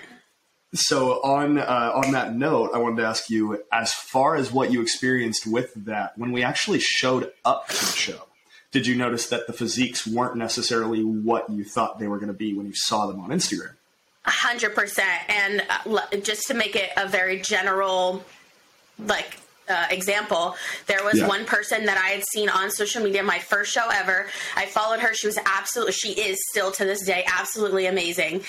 So 0.73 1.21
on 1.21 1.57
uh, 1.57 1.91
on 1.93 2.11
that 2.13 2.35
note, 2.35 2.71
I 2.73 2.77
wanted 2.77 2.97
to 2.97 3.07
ask 3.07 3.29
you 3.29 3.61
as 3.71 3.93
far 3.93 4.35
as 4.35 4.51
what 4.51 4.71
you 4.71 4.81
experienced 4.81 5.45
with 5.45 5.73
that 5.85 6.17
when 6.17 6.31
we 6.31 6.43
actually 6.43 6.79
showed 6.79 7.31
up 7.43 7.67
to 7.69 7.85
the 7.85 7.91
show. 7.91 8.27
Did 8.71 8.87
you 8.87 8.95
notice 8.95 9.27
that 9.27 9.47
the 9.47 9.53
physiques 9.53 10.07
weren't 10.07 10.37
necessarily 10.37 11.03
what 11.03 11.49
you 11.49 11.65
thought 11.65 11.99
they 11.99 12.07
were 12.07 12.17
going 12.17 12.29
to 12.29 12.33
be 12.33 12.53
when 12.53 12.65
you 12.65 12.73
saw 12.73 13.05
them 13.07 13.19
on 13.19 13.31
Instagram? 13.31 13.73
A 14.25 14.31
hundred 14.31 14.73
percent. 14.73 15.29
And 15.29 15.63
uh, 15.69 16.17
just 16.17 16.47
to 16.47 16.53
make 16.53 16.77
it 16.77 16.89
a 16.95 17.05
very 17.05 17.41
general, 17.41 18.23
like 18.97 19.39
uh, 19.71 19.85
example, 19.89 20.55
there 20.87 21.03
was 21.03 21.19
yeah. 21.19 21.27
one 21.27 21.45
person 21.45 21.85
that 21.85 21.97
I 21.97 22.09
had 22.09 22.23
seen 22.33 22.49
on 22.49 22.69
social 22.69 23.03
media, 23.03 23.23
my 23.23 23.39
first 23.39 23.71
show 23.71 23.87
ever. 23.91 24.27
I 24.55 24.65
followed 24.65 24.99
her. 24.99 25.13
She 25.13 25.27
was 25.27 25.39
absolutely, 25.45 25.93
she 25.93 26.09
is 26.09 26.39
still 26.49 26.71
to 26.73 26.85
this 26.85 27.05
day 27.05 27.25
absolutely 27.27 27.87
amazing. 27.87 28.43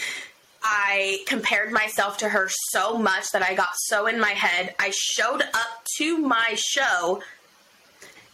I 0.62 1.25
compared 1.26 1.73
myself 1.73 2.19
to 2.19 2.29
her 2.29 2.49
so 2.71 2.97
much 2.97 3.31
that 3.33 3.43
I 3.43 3.55
got 3.55 3.71
so 3.75 4.07
in 4.07 4.21
my 4.21 4.31
head. 4.31 4.75
I 4.79 4.93
showed 4.95 5.43
up 5.43 5.85
to 5.99 6.19
my 6.19 6.55
show, 6.57 7.21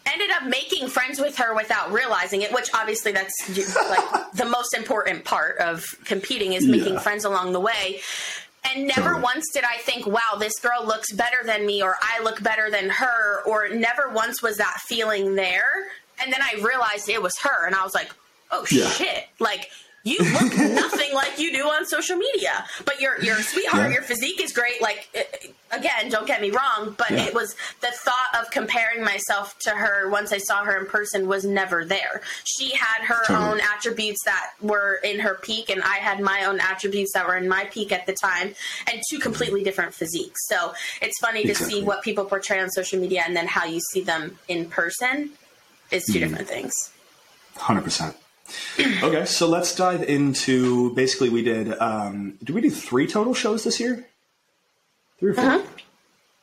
ended 0.07 0.31
up 0.31 0.45
making 0.45 0.89
friends 0.89 1.19
with 1.21 1.37
her 1.39 1.55
without 1.55 1.91
realizing 1.93 2.43
it, 2.43 2.53
which 2.53 2.69
obviously 2.75 3.13
that's 3.13 3.33
like 3.89 4.33
the 4.35 4.45
most 4.45 4.75
important 4.75 5.25
part 5.25 5.59
of 5.59 5.85
competing 6.05 6.53
is 6.53 6.67
making 6.67 6.95
yeah. 6.95 7.01
friends 7.01 7.25
along 7.25 7.53
the 7.53 7.61
way. 7.61 8.01
And 8.65 8.87
never 8.87 9.03
totally. 9.03 9.23
once 9.23 9.45
did 9.53 9.65
I 9.65 9.79
think, 9.79 10.07
wow, 10.07 10.37
this 10.39 10.59
girl 10.59 10.85
looks 10.85 11.13
better 11.13 11.39
than 11.45 11.65
me, 11.65 11.83
or 11.83 11.97
I 12.01 12.23
look 12.23 12.43
better 12.43 12.71
than 12.71 12.91
her, 12.91 13.43
or 13.47 13.69
never 13.69 14.11
once 14.11 14.43
was 14.43 14.57
that 14.59 14.81
feeling 14.87 15.35
there. 15.37 15.87
And 16.21 16.33
then 16.33 16.43
I 16.43 16.61
realized 16.63 17.09
it 17.09 17.23
was 17.23 17.39
her, 17.43 17.67
and 17.67 17.75
I 17.75 17.83
was 17.85 17.95
like, 17.95 18.11
oh 18.51 18.67
yeah. 18.71 18.89
shit. 18.89 19.29
Like, 19.39 19.71
you 20.05 20.19
look 20.19 20.57
nothing 20.57 21.13
like 21.15 21.39
you 21.39 21.53
do 21.53 21.65
on 21.65 21.87
social 21.87 22.17
media. 22.17 22.65
But 22.85 23.01
you're 23.01 23.21
you're 23.23 23.37
sweetheart. 23.37 23.89
Yeah. 23.89 23.95
Your 23.95 24.03
physique 24.03 24.41
is 24.41 24.53
great. 24.53 24.81
Like 24.81 25.09
it, 25.13 25.55
again, 25.71 26.11
don't 26.11 26.27
get 26.27 26.41
me 26.41 26.51
wrong, 26.51 26.95
but 26.97 27.11
yeah. 27.11 27.25
it 27.25 27.35
was 27.35 27.55
the 27.81 27.91
thought 27.93 28.41
of 28.41 28.51
comparing 28.51 29.05
myself 29.05 29.59
to 29.61 29.71
her 29.71 30.09
once 30.09 30.33
I 30.33 30.39
saw 30.39 30.65
her 30.65 30.79
in 30.79 30.87
person 30.87 31.29
was 31.29 31.45
never 31.45 31.85
there. 31.85 32.23
She 32.45 32.75
had 32.75 33.05
her 33.05 33.25
totally. 33.27 33.49
own 33.49 33.61
attributes 33.61 34.25
that 34.25 34.53
were 34.61 35.01
in 35.05 35.21
her 35.21 35.35
peak, 35.43 35.71
and 35.71 35.83
I 35.83 35.97
had 35.97 36.21
my 36.21 36.45
own 36.45 36.61
attributes 36.61 37.13
that 37.15 37.27
were 37.27 37.37
in 37.37 37.49
my 37.49 37.65
peak 37.65 37.93
at 37.93 38.07
the 38.07 38.15
time, 38.15 38.55
and 38.91 39.03
two 39.11 39.19
completely 39.19 39.63
different 39.65 39.95
physiques. 39.95 40.41
So 40.49 40.75
it's 41.03 41.19
funny 41.21 41.43
exactly. 41.43 41.67
to 41.67 41.73
see 41.73 41.83
what 41.83 42.03
people 42.03 42.25
portray 42.25 42.61
on 42.61 42.71
social 42.71 43.01
media 43.01 43.23
and 43.27 43.37
then 43.37 43.47
how 43.47 43.65
you 43.65 43.81
see 43.93 44.01
them 44.01 44.39
in 44.49 44.67
person 44.67 45.31
is 45.91 46.05
2 46.07 46.13
mm 46.13 46.21
different 46.21 46.49
things. 46.49 46.73
Hundred 47.57 47.83
percent. 47.83 48.17
Okay, 48.79 49.25
so 49.25 49.49
let's 49.49 49.75
dive 49.75 50.03
into 50.03 50.95
basically 50.95 51.29
we 51.29 51.43
did 51.43 51.79
um 51.79 52.39
did 52.43 52.51
we 52.51 52.61
do 52.61 52.71
three 52.71 53.07
total 53.07 53.35
shows 53.35 53.65
this 53.65 53.79
year? 53.81 54.07
Three 55.19 55.31
or 55.31 55.35
4 55.35 55.45
uh-huh. 55.45 55.63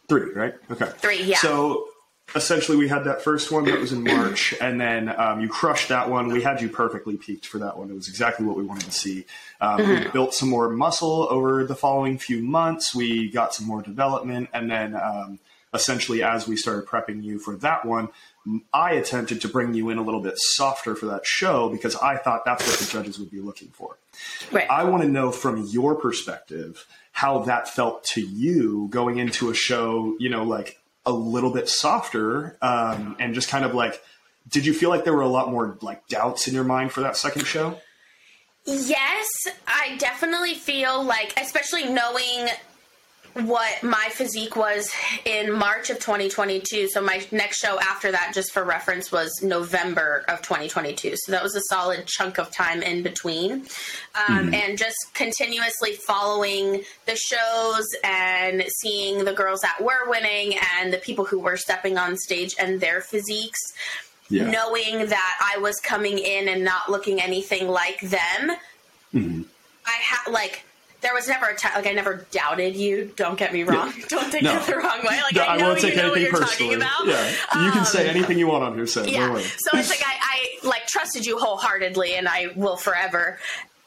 Three, 0.07 0.31
right? 0.33 0.53
Okay. 0.69 0.85
Three, 0.97 1.23
yeah. 1.23 1.37
So 1.37 1.87
essentially 2.35 2.77
we 2.77 2.87
had 2.87 3.03
that 3.03 3.21
first 3.21 3.51
one 3.51 3.65
that 3.65 3.79
was 3.79 3.91
in 3.91 4.03
March, 4.03 4.53
and 4.59 4.79
then 4.79 5.09
um, 5.19 5.39
you 5.39 5.47
crushed 5.47 5.89
that 5.89 6.09
one. 6.09 6.31
We 6.31 6.41
had 6.41 6.61
you 6.61 6.69
perfectly 6.69 7.17
peaked 7.17 7.45
for 7.45 7.59
that 7.59 7.77
one. 7.77 7.89
It 7.89 7.93
was 7.93 8.07
exactly 8.07 8.45
what 8.45 8.57
we 8.57 8.63
wanted 8.63 8.85
to 8.85 8.91
see. 8.91 9.25
Um, 9.61 9.79
mm-hmm. 9.79 10.05
We 10.05 10.11
built 10.11 10.33
some 10.33 10.49
more 10.49 10.69
muscle 10.69 11.27
over 11.29 11.63
the 11.63 11.75
following 11.75 12.17
few 12.17 12.41
months. 12.41 12.93
We 12.95 13.29
got 13.29 13.53
some 13.53 13.67
more 13.67 13.81
development, 13.81 14.49
and 14.53 14.69
then 14.69 14.95
um, 14.95 15.39
essentially 15.75 16.23
as 16.23 16.47
we 16.47 16.55
started 16.57 16.87
prepping 16.87 17.23
you 17.23 17.39
for 17.39 17.55
that 17.57 17.85
one, 17.85 18.09
I 18.73 18.93
attempted 18.93 19.41
to 19.41 19.47
bring 19.47 19.73
you 19.73 19.89
in 19.89 19.97
a 19.97 20.01
little 20.01 20.21
bit 20.21 20.35
softer 20.37 20.95
for 20.95 21.07
that 21.07 21.25
show 21.25 21.69
because 21.69 21.95
I 21.95 22.17
thought 22.17 22.45
that's 22.45 22.65
what 22.67 22.79
the 22.79 22.85
judges 22.85 23.19
would 23.19 23.31
be 23.31 23.39
looking 23.41 23.69
for. 23.69 23.97
Right. 24.51 24.69
I 24.69 24.83
want 24.85 25.03
to 25.03 25.09
know 25.09 25.31
from 25.31 25.65
your 25.67 25.95
perspective 25.95 26.85
how 27.11 27.39
that 27.39 27.67
felt 27.67 28.03
to 28.13 28.21
you 28.21 28.87
going 28.89 29.17
into 29.17 29.49
a 29.49 29.53
show, 29.53 30.15
you 30.19 30.29
know, 30.29 30.43
like 30.43 30.79
a 31.05 31.11
little 31.11 31.51
bit 31.51 31.69
softer 31.69 32.57
um, 32.61 33.15
and 33.19 33.33
just 33.33 33.49
kind 33.49 33.65
of 33.65 33.73
like, 33.73 34.01
did 34.47 34.65
you 34.65 34.73
feel 34.73 34.89
like 34.89 35.03
there 35.03 35.13
were 35.13 35.21
a 35.21 35.27
lot 35.27 35.49
more 35.49 35.77
like 35.81 36.07
doubts 36.07 36.47
in 36.47 36.53
your 36.53 36.63
mind 36.63 36.91
for 36.91 37.01
that 37.01 37.17
second 37.17 37.45
show? 37.45 37.79
Yes, 38.65 39.27
I 39.67 39.95
definitely 39.97 40.55
feel 40.55 41.03
like, 41.03 41.33
especially 41.39 41.85
knowing 41.85 42.47
what 43.35 43.83
my 43.83 44.07
physique 44.11 44.55
was 44.55 44.89
in 45.25 45.51
March 45.51 45.89
of 45.89 45.99
2022. 45.99 46.87
So 46.87 47.01
my 47.01 47.21
next 47.33 47.59
show 47.59 47.77
after 47.79 48.09
that, 48.11 48.31
just 48.33 48.53
for 48.53 48.63
reference, 48.63 49.11
was 49.11 49.29
November 49.43 50.23
of 50.29 50.41
2022. 50.41 51.15
So 51.17 51.33
that 51.33 51.43
was 51.43 51.53
a 51.53 51.61
solid 51.69 52.05
chunk 52.05 52.39
of 52.39 52.49
time 52.49 52.81
in 52.81 53.03
between. 53.03 53.51
Um, 53.51 53.61
mm-hmm. 54.29 54.53
And 54.53 54.77
just 54.77 54.95
continuously 55.13 55.93
following 56.07 56.83
the 57.05 57.17
shows 57.17 57.85
and 58.05 58.63
seeing 58.77 59.25
the 59.25 59.33
girls 59.33 59.59
that 59.61 59.81
were 59.81 60.09
winning 60.09 60.57
and 60.77 60.93
the 60.93 60.97
people 60.97 61.25
who 61.25 61.39
were 61.39 61.57
stepping 61.57 61.97
on 61.97 62.15
stage 62.15 62.55
and 62.57 62.79
their 62.79 63.01
physiques. 63.01 63.59
Yeah. 64.29 64.49
Knowing 64.49 65.07
that 65.07 65.53
I 65.55 65.59
was 65.59 65.75
coming 65.81 66.17
in 66.17 66.47
and 66.47 66.63
not 66.63 66.89
looking 66.89 67.21
anything 67.21 67.67
like 67.67 67.99
them, 67.99 68.57
mm-hmm. 69.13 69.41
I 69.85 69.91
had 70.01 70.31
like 70.31 70.63
there 71.05 71.13
was 71.13 71.27
never 71.27 71.45
a 71.45 71.55
time 71.55 71.73
like 71.75 71.85
I 71.85 71.91
never 71.91 72.25
doubted 72.31 72.75
you. 72.75 73.11
Don't 73.15 73.37
get 73.37 73.53
me 73.53 73.61
wrong. 73.61 73.93
Yeah. 73.95 74.05
Don't 74.09 74.31
take 74.31 74.41
no. 74.41 74.55
it 74.57 74.65
the 74.65 74.75
wrong 74.75 74.99
way. 75.03 75.21
Like 75.21 75.35
no, 75.35 75.43
I 75.43 75.57
know 75.57 75.65
I 75.65 75.67
won't 75.67 75.79
take 75.79 75.95
you 75.95 76.01
know 76.01 76.11
anything 76.11 76.11
what 76.11 76.21
you're 76.21 76.47
personally. 76.47 76.75
talking 76.75 77.05
about. 77.05 77.05
Yeah, 77.05 77.61
you 77.61 77.67
um, 77.67 77.71
can 77.73 77.85
say 77.85 78.09
um, 78.09 78.15
anything 78.15 78.39
you 78.39 78.47
want 78.47 78.63
on 78.63 78.73
here. 78.73 78.87
Say 78.87 79.11
yeah. 79.11 79.37
So 79.37 79.77
it's 79.77 79.89
like 79.89 80.03
I, 80.03 80.15
I 80.63 80.67
like 80.67 80.87
trusted 80.87 81.23
you 81.23 81.37
wholeheartedly, 81.37 82.15
and 82.15 82.27
I 82.27 82.47
will 82.55 82.75
forever. 82.75 83.37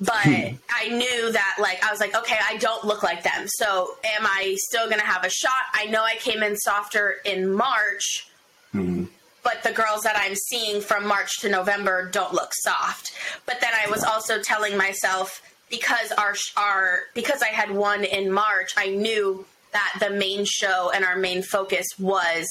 But 0.01 0.23
hmm. 0.23 0.55
I 0.71 0.91
knew 0.91 1.33
that 1.33 1.57
like 1.61 1.85
I 1.85 1.91
was 1.91 1.99
like, 1.99 2.17
okay, 2.17 2.39
I 2.49 2.57
don't 2.59 2.85
look 2.85 3.03
like 3.03 3.25
them. 3.25 3.49
So 3.49 3.97
am 4.05 4.25
I 4.25 4.55
still 4.59 4.89
gonna 4.89 5.03
have 5.03 5.25
a 5.25 5.31
shot? 5.31 5.51
I 5.75 5.87
know 5.87 6.05
I 6.05 6.15
came 6.21 6.45
in 6.45 6.57
softer 6.57 7.17
in 7.25 7.53
March. 7.53 8.29
Mm-hmm 8.73 9.05
but 9.45 9.63
the 9.63 9.73
girls 9.73 10.03
that 10.03 10.15
I'm 10.15 10.35
seeing 10.35 10.83
from 10.83 11.07
March 11.07 11.39
to 11.41 11.49
November 11.49 12.11
don't 12.11 12.35
look 12.35 12.51
soft. 12.53 13.13
But 13.47 13.63
then 13.63 13.71
I 13.73 13.89
was 13.89 14.05
also 14.05 14.43
telling 14.43 14.77
myself 14.77 15.41
because 15.71 16.13
our 16.13 16.35
our 16.57 17.01
because 17.15 17.43
I 17.43 17.49
had 17.49 17.71
won 17.71 18.05
in 18.05 18.31
March, 18.31 18.73
I 18.77 18.89
knew 18.89 19.45
that 19.73 19.97
the 20.01 20.11
main 20.11 20.45
show 20.45 20.91
and 20.95 21.05
our 21.05 21.17
main 21.17 21.43
focus 21.43 21.87
was 21.99 22.47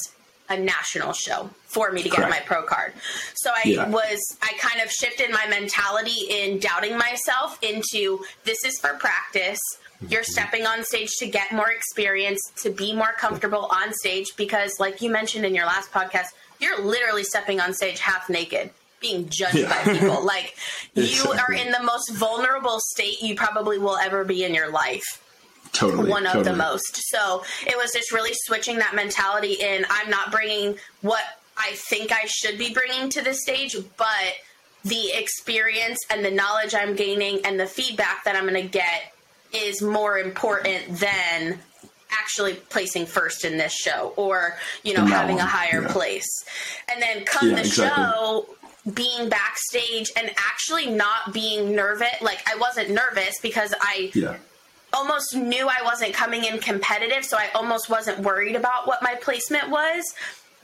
a 0.48 0.58
national 0.58 1.12
show 1.12 1.50
for 1.64 1.92
me 1.92 2.02
to 2.02 2.08
get 2.08 2.16
Correct. 2.16 2.30
my 2.30 2.40
pro 2.40 2.62
card. 2.62 2.92
So 3.34 3.50
I 3.54 3.68
yeah. 3.68 3.88
was 3.88 4.18
I 4.42 4.52
kind 4.58 4.82
of 4.82 4.90
shifted 4.90 5.30
my 5.30 5.46
mentality 5.48 6.26
in 6.30 6.58
doubting 6.58 6.96
myself 6.96 7.58
into 7.62 8.24
this 8.44 8.64
is 8.64 8.78
for 8.78 8.94
practice. 8.94 9.58
You're 10.08 10.22
mm-hmm. 10.22 10.30
stepping 10.30 10.66
on 10.66 10.84
stage 10.84 11.10
to 11.18 11.26
get 11.26 11.52
more 11.52 11.70
experience, 11.70 12.40
to 12.62 12.70
be 12.70 12.94
more 12.94 13.12
comfortable 13.18 13.68
on 13.70 13.92
stage 13.94 14.36
because 14.36 14.78
like 14.78 15.02
you 15.02 15.10
mentioned 15.10 15.44
in 15.44 15.54
your 15.54 15.66
last 15.66 15.90
podcast, 15.92 16.28
you're 16.60 16.82
literally 16.82 17.24
stepping 17.24 17.60
on 17.60 17.74
stage 17.74 18.00
half 18.00 18.30
naked 18.30 18.70
being 19.00 19.28
judged 19.28 19.56
yeah. 19.56 19.68
by 19.68 19.92
people. 19.92 20.24
Like 20.24 20.54
you 20.94 21.30
are 21.32 21.52
in 21.52 21.72
the 21.72 21.82
most 21.82 22.10
vulnerable 22.14 22.78
state 22.80 23.22
you 23.22 23.34
probably 23.34 23.78
will 23.78 23.96
ever 23.96 24.24
be 24.24 24.44
in 24.44 24.54
your 24.54 24.70
life. 24.70 25.22
Totally. 25.72 26.10
One 26.10 26.26
of 26.26 26.32
totally. 26.32 26.50
the 26.50 26.56
most. 26.56 26.96
So 27.10 27.44
it 27.66 27.76
was 27.76 27.92
just 27.92 28.12
really 28.12 28.32
switching 28.46 28.78
that 28.78 28.94
mentality 28.94 29.54
in 29.54 29.84
I'm 29.90 30.10
not 30.10 30.32
bringing 30.32 30.76
what 31.02 31.22
I 31.56 31.72
think 31.74 32.12
I 32.12 32.24
should 32.26 32.58
be 32.58 32.72
bringing 32.72 33.10
to 33.10 33.22
the 33.22 33.34
stage, 33.34 33.76
but 33.96 34.08
the 34.84 35.10
experience 35.12 35.98
and 36.10 36.24
the 36.24 36.30
knowledge 36.30 36.74
I'm 36.74 36.94
gaining 36.94 37.44
and 37.44 37.58
the 37.58 37.66
feedback 37.66 38.24
that 38.24 38.36
I'm 38.36 38.48
going 38.48 38.62
to 38.62 38.68
get 38.68 39.12
is 39.52 39.82
more 39.82 40.18
important 40.18 40.98
than 40.98 41.58
actually 42.10 42.54
placing 42.54 43.06
first 43.06 43.44
in 43.44 43.58
this 43.58 43.72
show 43.72 44.14
or 44.16 44.56
you 44.82 44.94
know 44.94 45.04
having 45.04 45.38
a 45.38 45.44
higher 45.44 45.82
yeah. 45.82 45.92
place 45.92 46.44
and 46.90 47.02
then 47.02 47.22
come 47.24 47.50
yeah, 47.50 47.56
the 47.56 47.60
exactly. 47.60 48.04
show 48.04 48.46
being 48.94 49.28
backstage 49.28 50.10
and 50.16 50.30
actually 50.30 50.86
not 50.86 51.32
being 51.32 51.74
nervous. 51.74 52.20
Like 52.20 52.42
I 52.46 52.56
wasn't 52.56 52.90
nervous 52.90 53.38
because 53.42 53.74
I 53.80 54.10
yeah. 54.14 54.36
almost 54.92 55.34
knew 55.34 55.68
I 55.68 55.82
wasn't 55.84 56.14
coming 56.14 56.44
in 56.44 56.58
competitive, 56.58 57.24
so 57.24 57.36
I 57.36 57.48
almost 57.54 57.90
wasn't 57.90 58.20
worried 58.20 58.56
about 58.56 58.86
what 58.86 59.02
my 59.02 59.14
placement 59.16 59.70
was. 59.70 60.04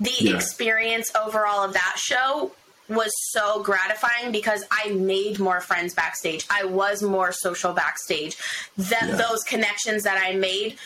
The 0.00 0.12
yeah. 0.18 0.34
experience 0.36 1.10
overall 1.14 1.64
of 1.64 1.72
that 1.74 1.96
show 1.96 2.52
was 2.88 3.10
so 3.30 3.62
gratifying 3.62 4.30
because 4.30 4.64
I 4.70 4.90
made 4.90 5.38
more 5.38 5.60
friends 5.60 5.94
backstage. 5.94 6.46
I 6.50 6.64
was 6.64 7.02
more 7.02 7.32
social 7.32 7.72
backstage. 7.72 8.36
That 8.76 9.08
yeah. 9.08 9.16
those 9.16 9.42
connections 9.42 10.02
that 10.02 10.22
I 10.22 10.36
made 10.36 10.76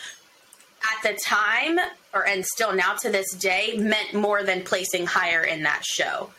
at 0.81 1.03
the 1.03 1.19
time 1.25 1.77
or 2.13 2.25
and 2.25 2.45
still 2.45 2.73
now 2.73 2.93
to 2.95 3.09
this 3.09 3.33
day 3.35 3.75
meant 3.77 4.13
more 4.13 4.43
than 4.43 4.63
placing 4.63 5.05
higher 5.05 5.43
in 5.43 5.63
that 5.63 5.83
show 5.85 6.29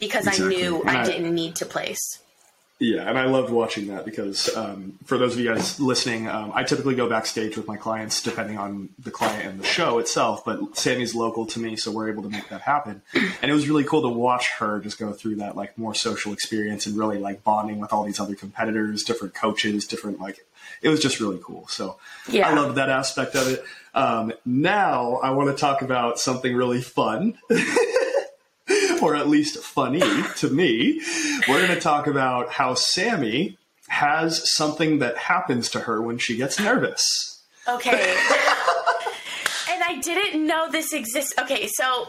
because 0.00 0.26
exactly. 0.26 0.56
I 0.56 0.58
knew 0.58 0.82
I, 0.84 1.02
I, 1.02 1.04
didn't 1.04 1.34
need 1.34 1.54
to 1.56 1.66
place. 1.66 2.20
Yeah, 2.80 3.06
and 3.06 3.18
I 3.18 3.26
loved 3.26 3.50
watching 3.50 3.88
that 3.88 4.06
because 4.06 4.56
um, 4.56 4.98
for 5.04 5.18
those 5.18 5.34
of 5.34 5.40
you 5.40 5.52
guys 5.52 5.78
listening, 5.78 6.28
um, 6.28 6.50
I 6.54 6.64
typically 6.64 6.94
go 6.94 7.10
backstage 7.10 7.54
with 7.58 7.66
my 7.66 7.76
clients 7.76 8.22
depending 8.22 8.56
on 8.56 8.88
the 8.98 9.10
client 9.10 9.44
and 9.44 9.60
the 9.60 9.66
show 9.66 9.98
itself. 9.98 10.46
But 10.46 10.78
Sammy's 10.78 11.14
local 11.14 11.44
to 11.48 11.60
me, 11.60 11.76
so 11.76 11.92
we're 11.92 12.10
able 12.10 12.22
to 12.22 12.30
make 12.30 12.48
that 12.48 12.62
happen. 12.62 13.02
And 13.12 13.50
it 13.50 13.52
was 13.52 13.68
really 13.68 13.84
cool 13.84 14.00
to 14.00 14.08
watch 14.08 14.48
her 14.58 14.80
just 14.80 14.98
go 14.98 15.12
through 15.12 15.36
that 15.36 15.56
like 15.56 15.76
more 15.76 15.94
social 15.94 16.32
experience 16.32 16.86
and 16.86 16.96
really 16.96 17.18
like 17.18 17.44
bonding 17.44 17.80
with 17.80 17.92
all 17.92 18.02
these 18.02 18.18
other 18.18 18.34
competitors, 18.34 19.02
different 19.02 19.34
coaches, 19.34 19.86
different 19.86 20.18
like 20.18 20.46
it 20.80 20.88
was 20.88 21.00
just 21.00 21.20
really 21.20 21.40
cool. 21.42 21.68
So 21.68 21.98
yeah. 22.30 22.48
I 22.48 22.54
loved 22.54 22.76
that 22.76 22.88
aspect 22.88 23.34
of 23.34 23.46
it. 23.46 23.64
Um, 23.92 24.32
now 24.46 25.16
I 25.16 25.32
want 25.32 25.54
to 25.54 25.60
talk 25.60 25.82
about 25.82 26.18
something 26.18 26.56
really 26.56 26.80
fun. 26.80 27.36
or 29.02 29.16
at 29.16 29.28
least 29.28 29.58
funny 29.58 30.00
to 30.36 30.48
me, 30.48 31.00
we're 31.48 31.66
going 31.66 31.74
to 31.74 31.80
talk 31.80 32.06
about 32.06 32.50
how 32.50 32.74
Sammy 32.74 33.56
has 33.88 34.54
something 34.54 35.00
that 35.00 35.16
happens 35.16 35.68
to 35.70 35.80
her 35.80 36.00
when 36.00 36.18
she 36.18 36.36
gets 36.36 36.60
nervous. 36.60 37.42
Okay. 37.68 37.90
and 39.70 39.82
I 39.82 39.98
didn't 40.00 40.46
know 40.46 40.70
this 40.70 40.92
exists. 40.92 41.34
Okay, 41.40 41.68
so 41.74 42.08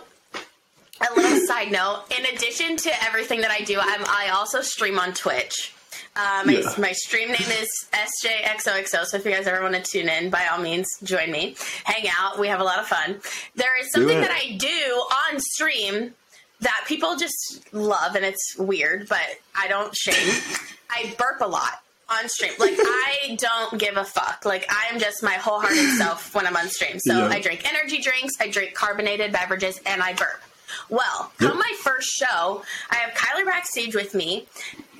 a 1.01 1.15
little 1.15 1.45
side 1.47 1.71
note. 1.71 2.03
In 2.17 2.25
addition 2.35 2.77
to 2.77 3.03
everything 3.03 3.41
that 3.41 3.51
I 3.51 3.63
do, 3.63 3.79
I'm, 3.79 4.03
I 4.05 4.31
also 4.33 4.61
stream 4.61 4.99
on 4.99 5.13
Twitch. 5.13 5.73
Uh, 6.15 6.43
my, 6.45 6.53
yeah. 6.53 6.73
my 6.77 6.91
stream 6.91 7.29
name 7.29 7.39
is 7.39 7.69
SJXOXO, 7.93 9.05
so 9.05 9.17
if 9.17 9.25
you 9.25 9.31
guys 9.31 9.47
ever 9.47 9.61
want 9.61 9.75
to 9.75 9.81
tune 9.81 10.09
in, 10.09 10.29
by 10.29 10.45
all 10.47 10.59
means, 10.59 10.85
join 11.03 11.31
me. 11.31 11.55
Hang 11.85 12.05
out. 12.19 12.37
We 12.37 12.49
have 12.49 12.59
a 12.59 12.63
lot 12.63 12.79
of 12.79 12.87
fun. 12.87 13.21
There 13.55 13.79
is 13.79 13.91
something 13.93 14.19
that 14.19 14.31
I 14.31 14.57
do 14.57 14.67
on 14.67 15.39
stream 15.39 16.13
that 16.61 16.85
people 16.87 17.15
just 17.15 17.73
love, 17.73 18.15
and 18.15 18.23
it's 18.23 18.55
weird, 18.57 19.07
but 19.09 19.25
I 19.55 19.67
don't 19.67 19.95
shame. 19.95 20.41
I 20.89 21.13
burp 21.17 21.41
a 21.41 21.47
lot 21.47 21.81
on 22.09 22.27
stream. 22.29 22.53
Like 22.59 22.73
I 22.77 23.37
don't 23.37 23.79
give 23.79 23.97
a 23.97 24.03
fuck. 24.03 24.45
Like 24.45 24.65
I 24.69 24.93
am 24.93 24.99
just 24.99 25.23
my 25.23 25.33
wholehearted 25.33 25.89
self 25.97 26.33
when 26.35 26.45
I'm 26.45 26.55
on 26.55 26.67
stream. 26.69 26.99
So 26.99 27.17
yeah. 27.17 27.27
I 27.27 27.41
drink 27.41 27.67
energy 27.67 27.99
drinks, 27.99 28.33
I 28.39 28.49
drink 28.49 28.73
carbonated 28.73 29.31
beverages, 29.31 29.79
and 29.85 30.01
I 30.01 30.13
burp. 30.13 30.41
Well, 30.89 31.31
yep. 31.39 31.51
on 31.51 31.57
my 31.57 31.73
first 31.79 32.09
show, 32.09 32.63
I 32.89 32.95
have 32.95 33.13
Kyler 33.13 33.45
backstage 33.45 33.93
with 33.93 34.13
me, 34.13 34.47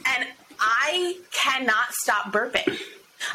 and 0.06 0.28
I 0.60 1.18
cannot 1.32 1.94
stop 1.94 2.32
burping. 2.32 2.78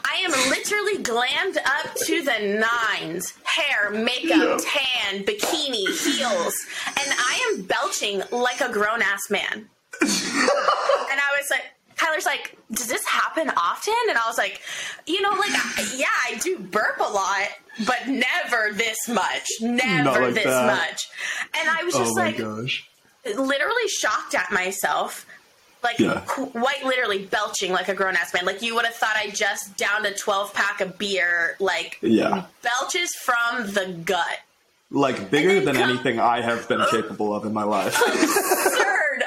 I 0.08 0.16
am 0.24 0.30
literally 0.50 1.02
glammed 1.02 1.58
up 1.58 1.94
to 2.06 2.22
the 2.22 2.60
nines 2.60 3.34
hair, 3.44 3.90
makeup, 3.90 4.22
yeah. 4.28 4.58
tan, 4.60 5.24
bikini, 5.24 5.86
heels, 5.86 6.54
and 6.86 7.12
I 7.18 7.52
am 7.52 7.62
belching 7.62 8.22
like 8.30 8.60
a 8.60 8.72
grown 8.72 9.02
ass 9.02 9.30
man. 9.30 9.68
and 10.00 10.10
I 10.10 11.38
was 11.38 11.50
like, 11.50 11.64
Kyler's 11.96 12.26
like, 12.26 12.56
does 12.70 12.88
this 12.88 13.04
happen 13.06 13.50
often? 13.56 13.94
And 14.08 14.18
I 14.18 14.26
was 14.28 14.36
like, 14.36 14.60
you 15.06 15.22
know, 15.22 15.30
like, 15.30 15.50
yeah, 15.96 16.06
I 16.26 16.38
do 16.42 16.58
burp 16.58 16.98
a 16.98 17.10
lot, 17.10 17.48
but 17.86 18.06
never 18.06 18.72
this 18.74 19.08
much. 19.08 19.46
Never 19.60 20.26
like 20.26 20.34
this 20.34 20.44
that. 20.44 20.66
much. 20.66 21.08
And 21.58 21.68
I 21.68 21.82
was 21.84 21.94
oh 21.94 21.98
just 21.98 22.12
oh 22.12 22.20
like, 22.20 22.36
gosh. 22.36 22.86
literally 23.24 23.88
shocked 23.88 24.34
at 24.34 24.52
myself 24.52 25.26
like 25.86 25.98
yeah. 26.00 26.22
quite 26.26 26.84
literally 26.84 27.24
belching 27.26 27.72
like 27.72 27.88
a 27.88 27.94
grown 27.94 28.16
ass 28.16 28.34
man. 28.34 28.44
Like 28.44 28.60
you 28.60 28.74
would 28.74 28.84
have 28.84 28.94
thought 28.94 29.16
I 29.16 29.30
just 29.30 29.76
downed 29.76 30.04
a 30.04 30.12
twelve 30.12 30.52
pack 30.52 30.80
of 30.80 30.98
beer. 30.98 31.56
Like 31.60 31.98
yeah, 32.02 32.46
belches 32.62 33.14
from 33.14 33.72
the 33.72 34.00
gut. 34.04 34.38
Like 34.90 35.30
bigger 35.30 35.60
than 35.60 35.76
come, 35.76 35.90
anything 35.90 36.18
I 36.18 36.40
have 36.42 36.68
been 36.68 36.80
oh. 36.80 36.90
capable 36.90 37.34
of 37.34 37.44
in 37.44 37.52
my 37.52 37.64
life. 37.64 37.96
Absurd, 38.06 39.22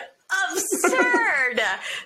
absurd. 0.54 1.62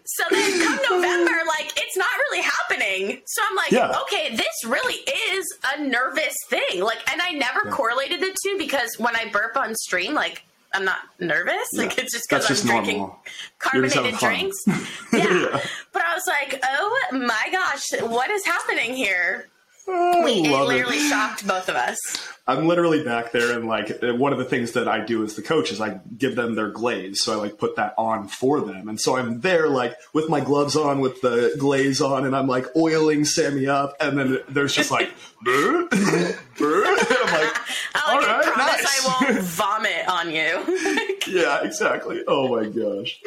So 0.06 0.24
then 0.32 0.62
come 0.62 0.80
November, 0.90 1.32
like 1.48 1.72
it's 1.76 1.98
not 1.98 2.10
really 2.30 2.44
happening. 2.44 3.22
So 3.26 3.42
I'm 3.50 3.56
like, 3.56 3.72
yeah. 3.72 4.00
okay, 4.04 4.36
this 4.36 4.66
really 4.66 5.00
is 5.34 5.46
a 5.76 5.84
nervous 5.84 6.36
thing. 6.50 6.82
Like, 6.82 7.12
and 7.12 7.22
I 7.22 7.32
never 7.32 7.62
yeah. 7.66 7.72
correlated 7.72 8.22
the 8.22 8.36
two 8.44 8.58
because 8.58 8.98
when 8.98 9.16
I 9.16 9.30
burp 9.30 9.58
on 9.58 9.76
stream, 9.76 10.14
like 10.14 10.44
I'm 10.74 10.86
not 10.86 11.00
nervous. 11.20 11.68
Yeah. 11.74 11.84
Like 11.84 11.98
it's 11.98 12.14
just 12.14 12.26
because 12.30 12.50
I'm 12.50 12.68
drinking 12.68 12.98
normal. 12.98 13.20
carbonated 13.60 14.16
drinks. 14.20 14.58
yeah. 14.68 14.80
yeah. 15.14 15.62
But 15.92 16.04
I 16.04 16.16
was 16.16 16.24
like, 16.28 16.60
oh 16.64 17.08
my 17.12 17.48
gosh, 17.52 18.02
what 18.02 18.30
is 18.32 18.46
happening 18.46 18.94
here? 18.94 19.50
Oh, 19.88 20.24
we, 20.24 20.46
it 20.46 20.52
literally 20.52 20.98
it. 20.98 21.10
shocked 21.10 21.46
both 21.48 21.68
of 21.70 21.76
us. 21.76 21.98
I'm 22.46 22.68
literally 22.68 23.04
back 23.06 23.32
there, 23.32 23.58
and 23.58 23.68
like 23.68 24.00
one 24.02 24.34
of 24.34 24.40
the 24.40 24.44
things 24.46 24.74
that 24.74 24.86
I 24.86 25.00
do 25.00 25.24
as 25.24 25.36
the 25.36 25.42
coach 25.42 25.72
is 25.72 25.80
I 25.80 26.02
give 26.18 26.36
them 26.36 26.56
their 26.56 26.70
glaze, 26.70 27.22
so 27.24 27.32
I 27.32 27.36
like 27.36 27.58
put 27.58 27.78
that 27.78 27.94
on 27.98 28.28
for 28.28 28.60
them, 28.60 28.90
and 28.90 29.00
so 29.00 29.16
I'm 29.16 29.40
there 29.40 29.70
like 29.70 29.96
with 30.12 30.28
my 30.28 30.42
gloves 30.42 30.76
on, 30.76 31.00
with 31.00 31.22
the 31.22 31.56
glaze 31.58 32.02
on, 32.02 32.26
and 32.26 32.36
I'm 32.36 32.48
like 32.48 32.66
oiling 32.76 33.24
Sammy 33.24 33.68
up, 33.68 33.96
and 34.02 34.18
then 34.18 34.40
there's 34.50 34.74
just 34.76 34.92
like, 34.92 35.10
brr, 35.42 35.88
brr. 35.88 36.86
I'm 36.86 37.34
like, 37.34 37.58
all 38.06 38.16
like, 38.18 38.28
right, 38.28 38.46
I 38.46 38.52
promise 38.52 38.84
nice. 38.84 39.08
I 39.08 39.26
won't 39.32 39.44
vomit 39.44 40.08
on 40.10 40.30
you. 40.30 41.18
yeah, 41.28 41.64
exactly. 41.64 42.24
Oh 42.28 42.50
my 42.54 42.66
gosh. 42.68 43.22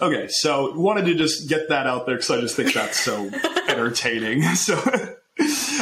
Okay, 0.00 0.28
so 0.28 0.74
wanted 0.78 1.04
to 1.06 1.14
just 1.14 1.46
get 1.46 1.68
that 1.68 1.86
out 1.86 2.06
there 2.06 2.16
because 2.16 2.30
I 2.30 2.40
just 2.40 2.56
think 2.56 2.72
that's 2.72 2.98
so 2.98 3.30
entertaining. 3.68 4.42
So. 4.54 5.15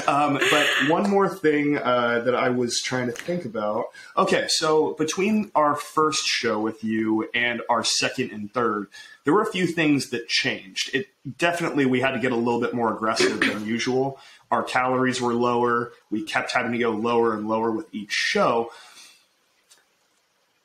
Um, 0.06 0.38
but 0.50 0.66
one 0.88 1.08
more 1.08 1.28
thing 1.28 1.78
uh, 1.78 2.20
that 2.25 2.34
I 2.34 2.50
was 2.50 2.80
trying 2.80 3.06
to 3.06 3.12
think 3.12 3.44
about. 3.44 3.87
Okay, 4.16 4.46
so 4.49 4.94
between 4.94 5.50
our 5.54 5.75
first 5.75 6.25
show 6.25 6.61
with 6.61 6.84
you 6.84 7.28
and 7.34 7.62
our 7.68 7.84
second 7.84 8.30
and 8.30 8.52
third, 8.52 8.88
there 9.25 9.32
were 9.32 9.42
a 9.42 9.50
few 9.50 9.66
things 9.66 10.11
that 10.11 10.28
changed. 10.28 10.94
It 10.94 11.08
definitely 11.38 11.87
we 11.87 12.00
had 12.00 12.12
to 12.12 12.20
get 12.20 12.32
a 12.32 12.37
little 12.37 12.61
bit 12.61 12.75
more 12.75 12.94
aggressive 12.94 13.40
than 13.40 13.66
usual. 13.66 14.18
Our 14.50 14.62
calories 14.62 15.20
were 15.20 15.34
lower. 15.34 15.92
We 16.11 16.23
kept 16.23 16.52
having 16.52 16.73
to 16.73 16.78
go 16.78 16.90
lower 16.90 17.34
and 17.34 17.49
lower 17.49 17.70
with 17.70 17.92
each 17.94 18.12
show 18.12 18.70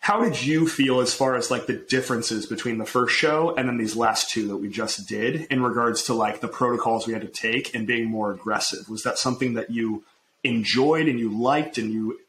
how 0.10 0.24
did 0.24 0.44
you 0.44 0.68
feel 0.68 1.02
as 1.02 1.14
far 1.14 1.36
as 1.36 1.52
like 1.52 1.68
the 1.68 1.74
differences 1.74 2.48
between 2.48 2.80
the 2.80 2.86
first 2.86 3.16
show 3.16 3.54
and 3.56 3.70
then 3.70 3.78
these 3.78 3.96
last 3.96 4.32
two 4.32 4.48
that 4.48 4.58
we 4.58 4.68
just 4.68 5.08
did 5.08 5.42
in 5.52 5.62
regards 5.62 6.02
to 6.02 6.16
like 6.16 6.42
the 6.42 6.48
protocols 6.48 7.06
we 7.06 7.14
had 7.14 7.22
to 7.22 7.28
take 7.28 7.76
and 7.76 7.86
being 7.86 8.06
more 8.06 8.32
aggressive 8.32 8.90
was 8.90 9.04
that 9.04 9.20
something 9.20 9.54
that 9.54 9.70
you 9.70 10.04
enjoyed 10.44 11.08
and 11.08 11.20
you 11.20 11.30
liked 11.30 11.78
and 11.78 11.94
you 11.94 12.20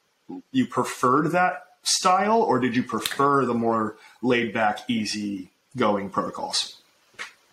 you 0.52 0.66
preferred 0.66 1.28
that 1.32 1.68
style 1.82 2.42
or 2.42 2.58
did 2.58 2.76
you 2.76 2.82
prefer 2.82 3.46
the 3.46 3.54
more 3.54 3.96
laid 4.20 4.52
back 4.52 4.80
easy 4.86 5.50
going 5.74 6.10
protocols 6.10 6.82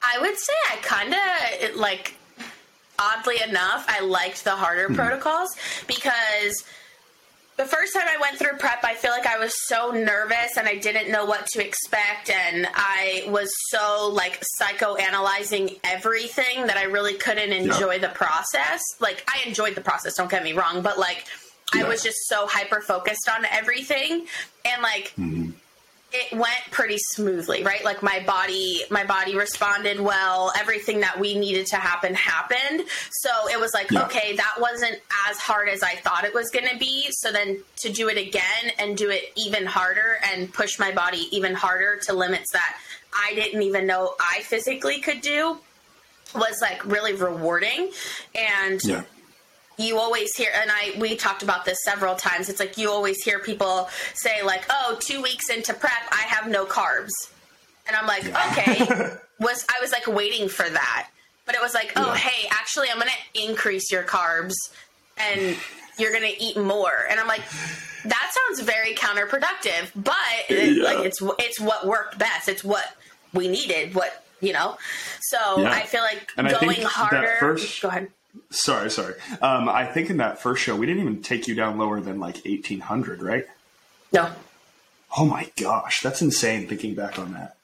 i 0.04 0.20
would 0.20 0.38
say 0.38 0.54
i 0.74 0.76
kind 0.82 1.14
of 1.14 1.76
like 1.78 2.16
oddly 3.00 3.38
enough 3.48 3.86
i 3.88 4.02
liked 4.02 4.44
the 4.44 4.52
harder 4.52 4.88
mm-hmm. 4.88 4.96
protocols 4.96 5.56
because 5.88 6.66
the 7.58 7.66
first 7.66 7.94
time 7.94 8.06
I 8.08 8.18
went 8.22 8.38
through 8.38 8.58
prep, 8.60 8.84
I 8.84 8.94
feel 8.94 9.12
like 9.12 9.26
I 9.26 9.40
was 9.40 9.54
so 9.68 9.90
nervous 9.90 10.58
and 10.58 10.68
I 10.68 10.76
didn't 10.76 11.12
know 11.12 11.26
what 11.26 11.48
to 11.48 11.66
expect. 11.66 12.30
And 12.30 12.68
I 12.74 13.26
was 13.30 13.52
so 13.70 14.10
like 14.14 14.44
psychoanalyzing 14.62 15.80
everything 15.84 16.68
that 16.68 16.78
I 16.78 16.84
really 16.84 17.16
couldn't 17.16 17.52
enjoy 17.52 17.94
yeah. 17.94 18.08
the 18.08 18.10
process. 18.10 18.82
Like, 19.00 19.28
I 19.28 19.48
enjoyed 19.48 19.76
the 19.76 19.82
process, 19.82 20.16
don't 20.16 20.30
get 20.30 20.44
me 20.44 20.54
wrong, 20.54 20.84
but 20.84 21.00
like, 21.00 21.26
yeah. 21.74 21.86
I 21.86 21.90
was 21.90 22.04
just 22.04 22.28
so 22.28 22.46
hyper 22.48 22.80
focused 22.80 23.28
on 23.28 23.44
everything. 23.46 24.28
And 24.64 24.82
like, 24.82 25.14
mm-hmm 25.18 25.52
it 26.12 26.38
went 26.38 26.62
pretty 26.72 26.98
smoothly 26.98 27.64
right? 27.64 27.84
Like 27.84 28.02
my 28.02 28.24
body 28.26 28.84
my 28.90 29.04
body 29.04 29.36
responded 29.36 30.00
well. 30.00 30.54
Everything 30.58 31.02
that 31.02 31.20
we 31.20 31.38
needed 31.38 31.68
to 31.68 31.76
happen 31.76 32.14
happened. 32.14 32.88
So 33.12 33.30
it 33.52 33.60
was 33.60 33.74
like 33.74 33.92
yeah. 33.92 34.06
okay 34.06 34.36
that 34.36 34.56
wasn't 34.60 35.00
as 35.30 35.38
hard 35.38 35.70
as 35.70 35.84
i 35.84 35.96
thought 35.96 36.24
it 36.24 36.34
was 36.34 36.50
going 36.50 36.68
to 36.70 36.78
be. 36.78 37.08
So 37.12 37.32
then 37.32 37.60
to 37.78 37.92
do 37.92 38.08
it 38.10 38.18
again 38.18 38.72
and 38.80 38.96
do 38.96 39.10
it 39.10 39.32
even 39.36 39.66
harder 39.66 40.20
and 40.32 40.54
push 40.54 40.80
my 40.80 40.92
body 40.92 41.28
even 41.32 41.54
harder 41.54 42.00
to 42.06 42.14
limits 42.14 42.52
that 42.54 42.78
i 43.14 43.34
didn't 43.36 43.62
even 43.62 43.86
know 43.86 44.16
i 44.20 44.42
physically 44.44 45.02
could 45.02 45.22
do 45.22 45.58
was 46.36 46.60
like 46.62 46.86
really 46.86 47.14
rewarding. 47.14 47.92
And 48.36 48.80
yeah 48.84 49.04
you 49.78 50.00
always 50.00 50.36
hear 50.36 50.50
and 50.56 50.72
i 50.72 50.94
we 51.00 51.16
talked 51.16 51.44
about 51.44 51.64
this 51.64 51.78
several 51.84 52.16
times 52.16 52.50
it's 52.50 52.60
like 52.60 52.78
you 52.78 52.90
always 52.90 53.24
hear 53.24 53.40
people 53.40 53.88
say 54.14 54.42
like 54.44 54.66
oh 54.70 54.98
two 55.00 55.22
weeks 55.22 55.50
into 55.50 55.74
prep 55.74 55.92
i 56.12 56.24
have 56.24 56.50
no 56.50 56.66
carbs. 56.66 57.12
And 57.88 57.96
i'm 57.96 58.08
like 58.08 58.26
okay. 58.26 59.16
Was 59.40 59.66
i 59.70 59.80
was 59.82 59.92
like 59.92 60.08
waiting 60.08 60.50
for 60.50 60.68
that. 60.68 61.10
But 61.46 61.54
it 61.56 61.62
was 61.62 61.76
like 61.76 61.94
oh 61.96 62.08
yeah. 62.08 62.16
hey 62.16 62.50
actually 62.52 62.88
i'm 62.90 62.98
gonna 62.98 63.12
increase 63.36 63.92
your 63.92 64.04
carbs 64.04 64.56
and 65.18 65.56
you're 66.00 66.12
gonna 66.12 66.34
eat 66.40 66.58
more. 66.58 67.06
And 67.10 67.20
i'm 67.20 67.28
like 67.28 67.44
that 68.06 68.34
sounds 68.48 68.62
very 68.62 68.96
counterproductive 68.96 69.92
but 69.96 70.16
yeah. 70.50 70.84
like 70.84 71.06
it's 71.06 71.22
it's 71.40 71.60
what 71.60 71.86
worked 71.86 72.18
best. 72.18 72.50
It's 72.50 72.64
what 72.64 72.86
we 73.34 73.48
needed 73.48 73.94
what 73.94 74.24
you 74.42 74.54
know? 74.54 74.78
So 75.22 75.62
yeah. 75.62 75.72
i 75.72 75.82
feel 75.84 76.02
like 76.02 76.32
and 76.36 76.50
going 76.50 76.82
harder 76.82 77.38
first, 77.40 77.82
go 77.82 77.90
ahead 77.90 78.10
Sorry, 78.50 78.90
sorry. 78.90 79.16
Um, 79.42 79.70
I 79.70 79.86
think 79.86 80.10
in 80.10 80.18
that 80.18 80.42
first 80.42 80.64
show, 80.64 80.76
we 80.76 80.86
didn't 80.86 81.02
even 81.02 81.22
take 81.22 81.48
you 81.48 81.56
down 81.56 81.78
lower 81.78 82.00
than 82.00 82.20
like 82.20 82.36
1800, 82.46 83.22
right? 83.22 83.46
No. 84.12 84.30
Oh 85.18 85.26
my 85.26 85.50
gosh, 85.56 86.02
that's 86.02 86.22
insane 86.22 86.68
thinking 86.68 86.96
back 86.96 87.18
on 87.20 87.34
that. 87.34 87.58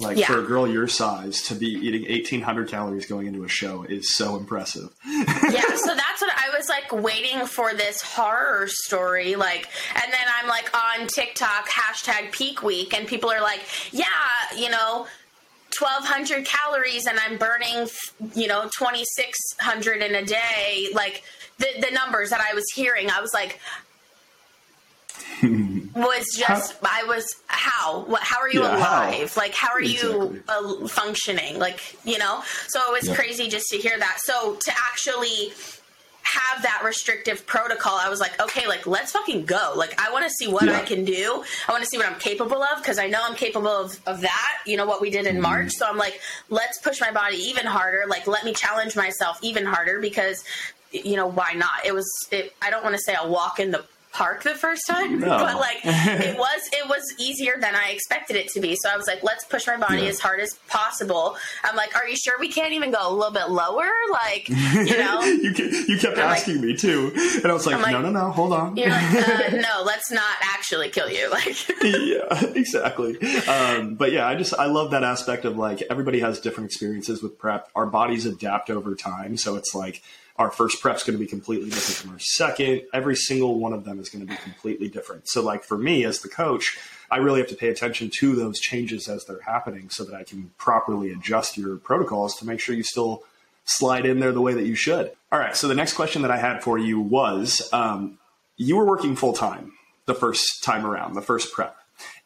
Like 0.00 0.18
yeah. 0.18 0.26
for 0.26 0.40
a 0.40 0.42
girl 0.42 0.66
your 0.66 0.88
size 0.88 1.42
to 1.42 1.54
be 1.54 1.66
eating 1.66 2.02
1800 2.02 2.68
calories 2.68 3.06
going 3.06 3.28
into 3.28 3.44
a 3.44 3.48
show 3.48 3.84
is 3.84 4.14
so 4.16 4.36
impressive. 4.36 4.90
yeah, 5.06 5.22
so 5.76 5.94
that's 5.94 6.20
what 6.20 6.32
I 6.36 6.50
was 6.56 6.68
like 6.68 6.90
waiting 6.92 7.46
for 7.46 7.74
this 7.74 8.02
horror 8.02 8.66
story. 8.66 9.36
Like, 9.36 9.68
and 9.94 10.12
then 10.12 10.26
I'm 10.40 10.48
like 10.48 10.76
on 10.76 11.06
TikTok, 11.06 11.68
hashtag 11.68 12.32
peak 12.32 12.62
week, 12.62 12.92
and 12.92 13.06
people 13.06 13.30
are 13.30 13.40
like, 13.40 13.60
yeah, 13.92 14.06
you 14.56 14.68
know, 14.68 15.06
1200 15.78 16.44
calories 16.44 17.06
and 17.06 17.18
I'm 17.18 17.38
burning, 17.38 17.88
you 18.34 18.46
know, 18.46 18.62
2600 18.78 20.02
in 20.02 20.14
a 20.14 20.24
day, 20.24 20.88
like 20.94 21.24
the, 21.58 21.68
the 21.80 21.90
numbers 21.92 22.30
that 22.30 22.40
I 22.40 22.54
was 22.54 22.64
hearing, 22.74 23.10
I 23.10 23.20
was 23.20 23.32
like, 23.32 23.60
was 25.94 26.26
just 26.36 26.72
how? 26.82 26.88
I 26.90 27.04
was 27.04 27.26
how 27.46 28.04
what 28.04 28.22
how 28.22 28.40
are 28.40 28.48
you 28.48 28.62
yeah, 28.62 28.76
alive 28.76 29.34
how? 29.34 29.40
like 29.40 29.54
how 29.54 29.72
are 29.72 29.80
exactly. 29.80 30.08
you 30.08 30.42
uh, 30.48 30.88
functioning 30.88 31.58
like 31.58 31.96
you 32.04 32.18
know 32.18 32.42
so 32.66 32.80
it 32.88 32.92
was 32.92 33.08
yeah. 33.08 33.14
crazy 33.14 33.48
just 33.48 33.66
to 33.68 33.76
hear 33.76 33.96
that 33.98 34.18
so 34.24 34.56
to 34.56 34.72
actually 34.72 35.52
have 36.34 36.62
that 36.62 36.82
restrictive 36.84 37.46
protocol, 37.46 37.96
I 37.96 38.08
was 38.08 38.20
like, 38.20 38.40
okay, 38.40 38.66
like 38.66 38.86
let's 38.86 39.12
fucking 39.12 39.46
go. 39.46 39.74
Like 39.76 40.00
I 40.00 40.12
want 40.12 40.24
to 40.24 40.30
see 40.30 40.48
what 40.48 40.66
yeah. 40.66 40.78
I 40.78 40.82
can 40.82 41.04
do. 41.04 41.44
I 41.68 41.72
want 41.72 41.82
to 41.82 41.88
see 41.88 41.96
what 41.96 42.06
I'm 42.06 42.18
capable 42.18 42.62
of 42.62 42.78
because 42.78 42.98
I 42.98 43.06
know 43.06 43.20
I'm 43.22 43.34
capable 43.34 43.68
of, 43.68 43.98
of 44.06 44.20
that. 44.20 44.58
You 44.66 44.76
know 44.76 44.86
what 44.86 45.00
we 45.00 45.10
did 45.10 45.26
in 45.26 45.36
mm. 45.36 45.42
March. 45.42 45.72
So 45.72 45.86
I'm 45.86 45.96
like, 45.96 46.20
let's 46.50 46.78
push 46.78 47.00
my 47.00 47.10
body 47.10 47.36
even 47.36 47.66
harder. 47.66 48.04
Like 48.08 48.26
let 48.26 48.44
me 48.44 48.52
challenge 48.52 48.96
myself 48.96 49.38
even 49.42 49.64
harder 49.64 50.00
because 50.00 50.44
you 50.90 51.16
know 51.16 51.26
why 51.26 51.52
not? 51.54 51.84
It 51.84 51.94
was. 51.94 52.08
It, 52.30 52.54
I 52.62 52.70
don't 52.70 52.84
want 52.84 52.94
to 52.94 53.02
say 53.02 53.14
a 53.20 53.28
walk 53.28 53.58
in 53.58 53.70
the 53.70 53.84
park 54.14 54.42
the 54.44 54.54
first 54.54 54.82
time, 54.88 55.18
No. 55.20 55.26
but 55.38 55.56
like 55.56 55.78
it 55.84 56.38
was 56.38 56.60
it 56.72 56.88
was 56.88 57.02
easier 57.18 57.56
than 57.60 57.74
I 57.74 57.90
expected 57.90 58.36
it 58.36 58.48
to 58.52 58.60
be. 58.60 58.76
So 58.76 58.88
I 58.88 58.96
was 58.96 59.06
like, 59.06 59.22
let's 59.22 59.44
push 59.44 59.66
my 59.66 59.76
body 59.76 60.02
Yeah. 60.02 60.08
as 60.08 60.20
hard 60.20 60.40
as 60.40 60.54
possible. 60.68 61.36
I'm 61.64 61.76
like, 61.76 61.94
are 61.96 62.06
you 62.08 62.16
sure 62.16 62.34
we 62.38 62.48
can't 62.48 62.72
even 62.72 62.90
go 62.92 62.98
a 63.06 63.12
little 63.12 63.32
bit 63.32 63.50
lower? 63.50 63.88
Like, 64.10 64.48
you 64.48 64.98
know. 64.98 65.20
you, 65.22 65.50
you 65.50 65.98
kept 65.98 66.16
I'm 66.18 66.26
like- 66.28 66.38
asking 66.38 66.60
me 66.60 66.76
too, 66.76 67.12
and 67.42 67.46
I 67.46 67.52
was 67.52 67.66
like, 67.66 67.80
like- 67.82 67.92
no, 67.92 68.00
no, 68.00 68.10
no, 68.10 68.30
hold 68.30 68.52
on. 68.52 68.76
You're 68.76 68.90
like, 68.90 69.12
uh, 69.28 69.56
no, 69.56 69.82
let's 69.84 70.10
not 70.10 70.36
actually 70.42 70.88
kill 70.90 71.10
you. 71.10 71.30
Like, 71.30 71.68
yeah, 71.82 72.44
exactly. 72.54 73.18
Um, 73.48 73.96
but 73.96 74.12
yeah, 74.12 74.26
I 74.26 74.34
just 74.36 74.54
I 74.54 74.66
love 74.66 74.92
that 74.92 75.02
aspect 75.04 75.44
of 75.44 75.56
like 75.56 75.82
everybody 75.90 76.20
has 76.20 76.38
different 76.40 76.66
experiences 76.70 77.22
with 77.22 77.36
prep. 77.38 77.68
Our 77.74 77.86
bodies 77.86 78.24
adapt 78.26 78.70
over 78.70 78.94
time, 78.94 79.36
so 79.36 79.56
it's 79.56 79.74
like 79.74 80.00
our 80.36 80.50
first 80.50 80.80
prep's 80.80 81.04
going 81.04 81.16
to 81.16 81.22
be 81.22 81.28
completely 81.28 81.70
different 81.70 81.96
from 81.96 82.10
our 82.10 82.18
second. 82.18 82.82
Every 82.92 83.14
single 83.14 83.58
one 83.60 83.72
of 83.72 83.84
them 83.84 84.00
is 84.00 84.08
going 84.08 84.26
to 84.26 84.30
be 84.30 84.36
completely 84.38 84.88
different. 84.88 85.28
So 85.28 85.42
like 85.42 85.62
for 85.62 85.78
me 85.78 86.04
as 86.04 86.20
the 86.20 86.28
coach, 86.28 86.76
I 87.10 87.18
really 87.18 87.40
have 87.40 87.48
to 87.50 87.56
pay 87.56 87.68
attention 87.68 88.10
to 88.18 88.34
those 88.34 88.58
changes 88.58 89.08
as 89.08 89.24
they're 89.24 89.40
happening, 89.42 89.90
so 89.90 90.04
that 90.04 90.14
I 90.14 90.24
can 90.24 90.50
properly 90.58 91.12
adjust 91.12 91.56
your 91.56 91.76
protocols 91.76 92.36
to 92.36 92.46
make 92.46 92.58
sure 92.58 92.74
you 92.74 92.82
still 92.82 93.22
slide 93.64 94.06
in 94.06 94.20
there 94.20 94.32
the 94.32 94.40
way 94.40 94.54
that 94.54 94.66
you 94.66 94.74
should. 94.74 95.12
All 95.30 95.38
right. 95.38 95.56
So 95.56 95.68
the 95.68 95.74
next 95.74 95.92
question 95.94 96.22
that 96.22 96.30
I 96.30 96.36
had 96.36 96.62
for 96.62 96.78
you 96.78 97.00
was, 97.00 97.68
um, 97.72 98.18
you 98.56 98.76
were 98.76 98.84
working 98.84 99.16
full 99.16 99.32
time 99.32 99.72
the 100.06 100.14
first 100.14 100.64
time 100.64 100.84
around, 100.84 101.14
the 101.14 101.22
first 101.22 101.52
prep. 101.52 101.76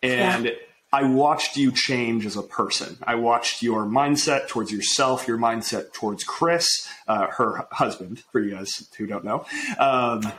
And 0.03 0.47
Yeah. 0.47 0.53
I 0.93 1.05
watched 1.05 1.57
you 1.57 1.71
change 1.71 2.25
as 2.25 2.37
a 2.37 2.43
person. 2.43 2.97
I 3.03 3.17
watched 3.17 3.63
your 3.63 3.85
mindset 3.85 4.49
towards 4.49 4.73
yourself, 4.73 5.29
your 5.29 5.37
mindset 5.37 5.93
towards 5.93 6.25
Chris, 6.25 6.89
uh, 7.07 7.27
her 7.27 7.67
husband, 7.71 8.23
for 8.33 8.41
you 8.41 8.53
guys 8.55 8.89
who 8.97 9.07
don't 9.07 9.25
know, 9.25 9.45
um, 9.79 10.33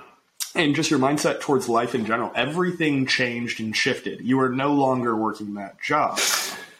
and 0.55 0.73
just 0.73 0.89
your 0.89 0.99
mindset 0.99 1.39
towards 1.39 1.69
life 1.69 1.93
in 1.93 2.05
general. 2.05 2.31
Everything 2.35 3.05
changed 3.05 3.59
and 3.59 3.75
shifted. 3.75 4.21
You 4.21 4.39
are 4.39 4.49
no 4.49 4.73
longer 4.73 5.15
working 5.15 5.53
that 5.53 5.79
job. 5.81 6.19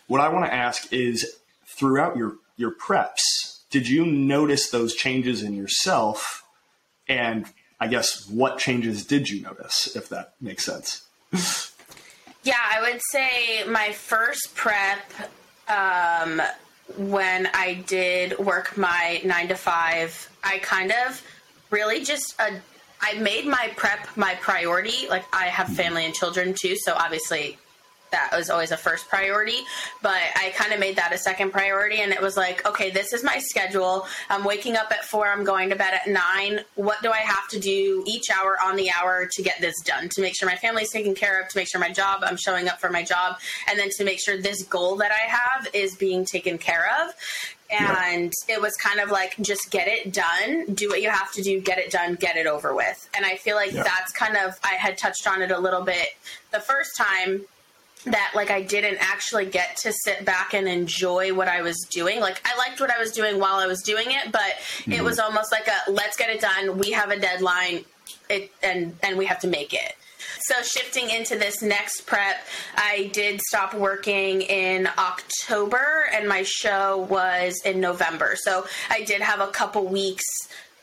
What 0.08 0.22
I 0.22 0.30
want 0.30 0.46
to 0.46 0.54
ask 0.54 0.92
is 0.92 1.38
throughout 1.66 2.18
your, 2.18 2.38
your 2.58 2.72
preps, 2.72 3.60
did 3.70 3.88
you 3.88 4.04
notice 4.04 4.72
those 4.72 4.96
changes 4.96 5.44
in 5.44 5.54
yourself? 5.54 6.44
And 7.08 7.46
I 7.80 7.88
guess 7.88 8.28
what 8.28 8.58
changes 8.58 9.06
did 9.06 9.30
you 9.30 9.44
notice, 9.44 9.96
if 9.96 10.10
that 10.10 10.34
makes 10.42 10.66
sense? 10.66 11.06
Yeah, 12.50 12.56
I 12.58 12.82
would 12.82 13.00
say 13.12 13.64
my 13.70 13.92
first 13.92 14.56
prep, 14.56 15.06
um, 15.68 16.42
when 16.98 17.48
I 17.54 17.84
did 17.86 18.40
work 18.40 18.76
my 18.76 19.22
nine 19.24 19.50
to 19.50 19.56
five, 19.56 20.28
I 20.44 20.58
kind 20.58 20.92
of 20.92 21.22
really 21.70 22.04
just 22.04 22.34
uh, 22.40 22.50
I 23.02 23.14
made 23.20 23.46
my 23.46 23.70
prep 23.76 24.00
my 24.18 24.34
priority. 24.42 25.08
Like 25.08 25.26
I 25.32 25.46
have 25.46 25.68
family 25.68 26.06
and 26.06 26.14
children 26.16 26.56
too, 26.60 26.76
so 26.76 26.96
obviously 26.96 27.60
that 28.12 28.32
was 28.36 28.50
always 28.50 28.72
a 28.72 28.78
first 28.78 29.08
priority. 29.10 29.60
But 30.02 30.22
I 30.36 30.52
kind 30.56 30.74
of 30.74 30.80
made 30.80 30.96
that 30.98 31.14
a 31.14 31.18
second 31.18 31.52
priority, 31.52 32.02
and 32.02 32.12
it 32.12 32.22
was 32.22 32.38
like, 32.38 32.66
okay, 32.68 32.90
this 32.90 33.14
is 33.14 33.24
my 33.24 33.38
schedule. 33.40 34.06
I'm 34.30 34.44
waking 34.44 34.76
up 34.76 34.92
at 34.92 35.06
four. 35.06 35.28
I'm 35.28 35.44
going 35.44 35.70
to 35.70 35.76
bed 35.76 35.94
at 35.94 36.08
nine. 36.08 36.62
What 36.76 37.02
do 37.02 37.12
I 37.12 37.18
have 37.20 37.48
to 37.50 37.60
do 37.60 38.04
each 38.08 38.30
hour 38.30 38.58
on 38.64 38.76
the 38.76 38.90
hour 38.92 39.28
to 39.32 39.44
get 39.44 39.60
this 39.62 39.80
done? 39.82 40.10
To 40.10 40.22
make 40.22 40.36
sure 40.36 40.48
my 40.50 40.56
family's 40.56 40.92
taken 40.92 41.16
care 41.16 41.42
of. 41.42 41.50
To 41.50 41.58
make 41.58 41.68
sure 41.70 41.80
my 41.80 41.92
job, 41.92 42.22
I'm 42.24 42.38
showing 42.38 42.68
up 42.68 42.80
for 42.80 42.90
my 42.90 43.04
job, 43.04 43.38
and 43.70 43.78
then 43.80 43.90
to 43.98 44.04
make 44.04 44.20
sure 44.20 44.42
this 44.42 44.64
goal 44.64 44.96
that 44.98 45.12
I 45.12 45.30
have 45.30 45.68
is 45.74 45.96
being 45.96 46.26
taken 46.26 46.58
care 46.58 46.90
of. 47.02 47.14
And 47.72 48.34
it 48.48 48.60
was 48.60 48.74
kind 48.78 49.00
of 49.00 49.12
like 49.12 49.36
just 49.42 49.70
get 49.70 49.88
it 49.88 50.12
done, 50.12 50.74
do 50.74 50.90
what 50.90 51.04
you 51.04 51.12
have 51.12 51.32
to 51.34 51.44
do, 51.44 51.62
get 51.62 51.78
it 51.78 51.92
done, 51.92 52.16
get 52.16 52.36
it 52.36 52.48
over 52.48 52.74
with. 52.74 53.08
And 53.16 53.24
I 53.28 53.36
feel 53.36 53.56
like 53.56 53.72
Yeah. 53.74 53.84
that's 53.84 54.12
kind 54.12 54.36
of 54.38 54.60
I 54.64 54.74
had 54.74 54.98
touched 54.98 55.28
on 55.28 55.44
it 55.44 55.52
a 55.52 55.60
little 55.60 55.84
bit 55.84 56.08
the 56.50 56.60
first 56.60 56.98
time 56.98 57.42
that 58.06 58.32
like 58.34 58.50
I 58.50 58.62
didn't 58.62 58.98
actually 59.00 59.46
get 59.46 59.78
to 59.78 59.92
sit 59.92 60.24
back 60.24 60.54
and 60.54 60.68
enjoy 60.68 61.34
what 61.34 61.48
I 61.48 61.62
was 61.62 61.78
doing. 61.90 62.20
Like 62.20 62.42
I 62.46 62.58
liked 62.58 62.80
what 62.80 62.90
I 62.90 62.98
was 62.98 63.12
doing 63.12 63.40
while 63.40 63.56
I 63.56 63.68
was 63.68 63.82
doing 63.82 64.08
it, 64.12 64.32
but 64.32 64.42
it 64.42 64.90
mm-hmm. 64.90 65.04
was 65.04 65.20
almost 65.20 65.52
like 65.52 65.68
a 65.68 65.92
let's 65.92 66.18
get 66.18 66.30
it 66.30 66.42
done. 66.42 66.78
We 66.78 66.92
have 66.92 67.12
a 67.12 67.20
deadline 67.20 67.84
it 68.30 68.52
and 68.64 68.96
and 69.04 69.18
we 69.18 69.26
have 69.26 69.40
to 69.40 69.48
make 69.48 69.74
it. 69.74 69.96
So 70.42 70.62
shifting 70.62 71.10
into 71.10 71.38
this 71.38 71.62
next 71.62 72.08
prep, 72.08 72.38
I 72.76 73.10
did 73.14 73.42
stop 73.42 73.74
working 73.74 74.42
in 74.42 74.88
October 74.98 76.10
and 76.14 76.28
my 76.28 76.44
show 76.44 77.08
was 77.10 77.62
in 77.66 77.80
November. 77.80 78.36
So 78.36 78.66
I 78.90 79.04
did 79.04 79.22
have 79.22 79.42
a 79.42 79.48
couple 79.48 79.86
weeks 79.86 80.26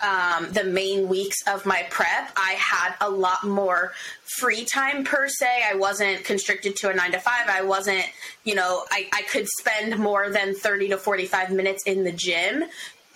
um, 0.00 0.52
the 0.52 0.64
main 0.64 1.08
weeks 1.08 1.36
of 1.46 1.64
my 1.66 1.86
prep, 1.90 2.30
I 2.36 2.52
had 2.52 2.94
a 3.00 3.08
lot 3.08 3.44
more 3.44 3.92
free 4.38 4.64
time 4.64 5.04
per 5.04 5.28
se. 5.28 5.64
I 5.70 5.74
wasn't 5.74 6.24
constricted 6.24 6.76
to 6.76 6.90
a 6.90 6.94
nine 6.94 7.12
to 7.12 7.18
five. 7.18 7.48
I 7.48 7.62
wasn't, 7.62 8.04
you 8.44 8.54
know, 8.54 8.84
I, 8.90 9.08
I 9.12 9.22
could 9.22 9.46
spend 9.60 9.98
more 9.98 10.30
than 10.30 10.54
30 10.54 10.88
to 10.90 10.98
45 10.98 11.50
minutes 11.50 11.82
in 11.84 12.04
the 12.04 12.12
gym. 12.12 12.64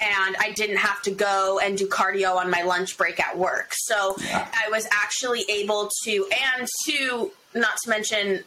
And 0.02 0.36
I 0.38 0.52
didn't 0.52 0.78
have 0.78 1.02
to 1.02 1.10
go 1.10 1.60
and 1.62 1.76
do 1.76 1.86
cardio 1.86 2.36
on 2.36 2.50
my 2.50 2.62
lunch 2.62 2.96
break 2.96 3.20
at 3.20 3.36
work. 3.36 3.72
So 3.74 4.16
I 4.18 4.70
was 4.70 4.88
actually 4.90 5.44
able 5.50 5.90
to, 6.04 6.26
and 6.56 6.66
to, 6.86 7.30
not 7.54 7.76
to 7.84 7.90
mention, 7.90 8.44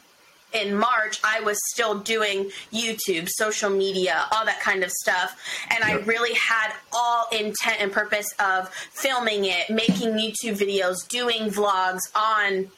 in 0.54 0.76
March, 0.76 1.20
I 1.24 1.42
was 1.42 1.58
still 1.72 2.00
doing 2.00 2.52
YouTube, 2.72 3.30
social 3.30 3.70
media, 3.70 4.26
all 4.32 4.46
that 4.46 4.60
kind 4.60 4.84
of 4.84 4.92
stuff. 4.92 5.40
And 5.70 5.84
I 5.84 5.94
really 6.06 6.34
had 6.34 6.74
all 6.92 7.28
intent 7.32 7.78
and 7.80 7.92
purpose 7.92 8.28
of 8.40 8.70
filming 8.70 9.46
it, 9.46 9.70
making 9.70 10.12
YouTube 10.12 10.58
videos, 10.58 11.08
doing 11.08 11.50
vlogs 11.50 12.02
on 12.16 12.70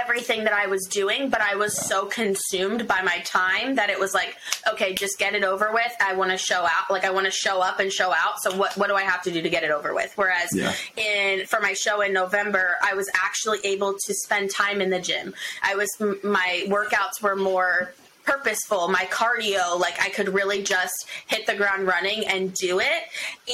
everything 0.00 0.44
that 0.44 0.52
I 0.52 0.66
was 0.66 0.86
doing, 0.86 1.28
but 1.30 1.40
I 1.40 1.54
was 1.56 1.76
so 1.86 2.06
consumed 2.06 2.86
by 2.88 3.02
my 3.02 3.18
time 3.20 3.74
that 3.76 3.90
it 3.90 3.98
was 3.98 4.14
like, 4.14 4.36
okay, 4.70 4.94
just 4.94 5.18
get 5.18 5.34
it 5.34 5.44
over 5.44 5.72
with. 5.72 5.92
I 6.00 6.14
want 6.14 6.30
to 6.30 6.38
show 6.38 6.64
out, 6.64 6.90
like 6.90 7.04
I 7.04 7.10
want 7.10 7.26
to 7.26 7.32
show 7.32 7.60
up 7.60 7.80
and 7.80 7.92
show 7.92 8.12
out. 8.12 8.40
So 8.42 8.56
what 8.56 8.76
what 8.76 8.88
do 8.88 8.94
I 8.94 9.02
have 9.02 9.22
to 9.22 9.30
do 9.30 9.42
to 9.42 9.50
get 9.50 9.64
it 9.64 9.70
over 9.70 9.94
with? 9.94 10.12
Whereas 10.16 10.50
Yeah. 10.54 10.72
in 10.96 11.46
for 11.46 11.60
my 11.60 11.72
show 11.72 12.00
in 12.00 12.12
November, 12.12 12.76
I 12.82 12.94
was 12.94 13.10
actually 13.24 13.58
able 13.64 13.94
to 14.06 14.14
spend 14.14 14.50
time 14.50 14.80
in 14.80 14.90
the 14.90 15.00
gym. 15.00 15.34
I 15.62 15.74
was 15.74 15.88
m- 16.00 16.18
my 16.22 16.64
workouts 16.66 17.22
were 17.22 17.36
more 17.36 17.92
purposeful 18.24 18.88
my 18.88 19.06
cardio 19.06 19.80
like 19.80 19.98
i 20.02 20.10
could 20.10 20.28
really 20.34 20.62
just 20.62 20.92
hit 21.28 21.46
the 21.46 21.54
ground 21.54 21.86
running 21.86 22.26
and 22.26 22.52
do 22.52 22.78
it 22.78 23.04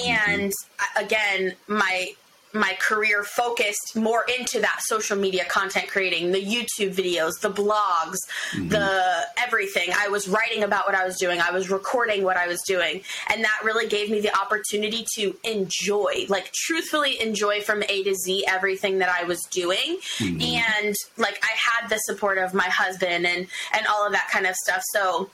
and 0.04 0.52
uh, 0.80 1.00
again 1.04 1.54
my 1.68 2.12
my 2.54 2.76
career 2.80 3.24
focused 3.24 3.96
more 3.96 4.24
into 4.38 4.60
that 4.60 4.80
social 4.82 5.16
media 5.16 5.44
content 5.44 5.88
creating 5.88 6.32
the 6.32 6.42
youtube 6.42 6.94
videos 6.94 7.40
the 7.40 7.50
blogs 7.50 8.18
mm-hmm. 8.52 8.68
the 8.68 9.26
everything. 9.38 9.90
I 9.96 10.08
was 10.08 10.28
writing 10.28 10.62
about 10.62 10.86
what 10.86 10.94
i 10.94 11.04
was 11.04 11.16
doing. 11.18 11.40
I 11.40 11.50
was 11.50 11.70
recording 11.70 12.24
what 12.24 12.36
i 12.36 12.46
was 12.46 12.60
doing. 12.66 13.02
And 13.30 13.44
that 13.44 13.58
really 13.64 13.88
gave 13.88 14.10
me 14.10 14.20
the 14.20 14.36
opportunity 14.38 15.04
to 15.16 15.36
enjoy 15.44 16.26
like 16.28 16.52
truthfully 16.52 17.20
enjoy 17.20 17.60
from 17.60 17.82
a 17.88 18.02
to 18.04 18.14
z 18.14 18.44
everything 18.46 18.98
that 18.98 19.08
i 19.08 19.24
was 19.24 19.40
doing. 19.50 19.98
Mm-hmm. 20.18 20.40
And 20.40 20.94
like 21.16 21.38
i 21.42 21.52
had 21.56 21.88
the 21.88 21.98
support 21.98 22.38
of 22.38 22.54
my 22.54 22.68
husband 22.68 23.26
and 23.26 23.46
and 23.72 23.86
all 23.86 24.06
of 24.06 24.12
that 24.12 24.28
kind 24.32 24.46
of 24.46 24.54
stuff. 24.54 24.82
So 24.92 25.30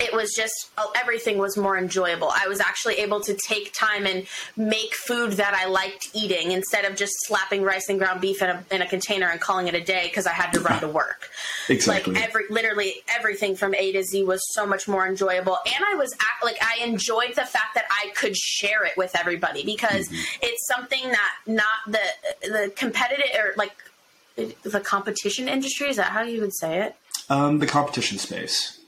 it 0.00 0.12
was 0.12 0.32
just 0.34 0.70
oh, 0.78 0.92
everything 0.96 1.38
was 1.38 1.56
more 1.56 1.76
enjoyable. 1.76 2.30
I 2.34 2.48
was 2.48 2.60
actually 2.60 2.94
able 2.96 3.20
to 3.20 3.34
take 3.34 3.72
time 3.72 4.06
and 4.06 4.26
make 4.56 4.94
food 4.94 5.32
that 5.32 5.54
I 5.54 5.66
liked 5.66 6.10
eating 6.14 6.52
instead 6.52 6.84
of 6.84 6.96
just 6.96 7.12
slapping 7.26 7.62
rice 7.62 7.88
and 7.88 7.98
ground 7.98 8.20
beef 8.20 8.42
in 8.42 8.50
a, 8.50 8.64
in 8.70 8.82
a 8.82 8.86
container 8.86 9.28
and 9.28 9.40
calling 9.40 9.68
it 9.68 9.74
a 9.74 9.80
day 9.80 10.04
because 10.04 10.26
I 10.26 10.32
had 10.32 10.52
to 10.52 10.60
run 10.60 10.80
to 10.80 10.88
work. 10.88 11.30
Exactly. 11.68 12.14
Like 12.14 12.22
every 12.22 12.44
literally 12.50 12.94
everything 13.08 13.54
from 13.54 13.74
A 13.74 13.92
to 13.92 14.02
Z 14.02 14.24
was 14.24 14.40
so 14.54 14.66
much 14.66 14.88
more 14.88 15.06
enjoyable, 15.06 15.58
and 15.66 15.84
I 15.86 15.94
was 15.94 16.12
act, 16.14 16.44
like 16.44 16.58
I 16.62 16.82
enjoyed 16.84 17.30
the 17.30 17.44
fact 17.44 17.74
that 17.74 17.84
I 17.90 18.10
could 18.14 18.36
share 18.36 18.84
it 18.84 18.96
with 18.96 19.14
everybody 19.14 19.64
because 19.64 20.08
it's 20.42 20.66
something 20.66 21.10
that 21.10 21.32
not 21.46 21.66
the 21.86 22.00
the 22.42 22.72
competitive 22.74 23.26
or 23.36 23.52
like 23.56 23.72
the 24.62 24.80
competition 24.80 25.48
industry 25.48 25.88
is 25.90 25.96
that 25.96 26.06
how 26.06 26.22
you 26.22 26.40
would 26.40 26.54
say 26.54 26.80
it 26.80 26.96
um, 27.30 27.60
the 27.60 27.66
competition 27.66 28.18
space. 28.18 28.79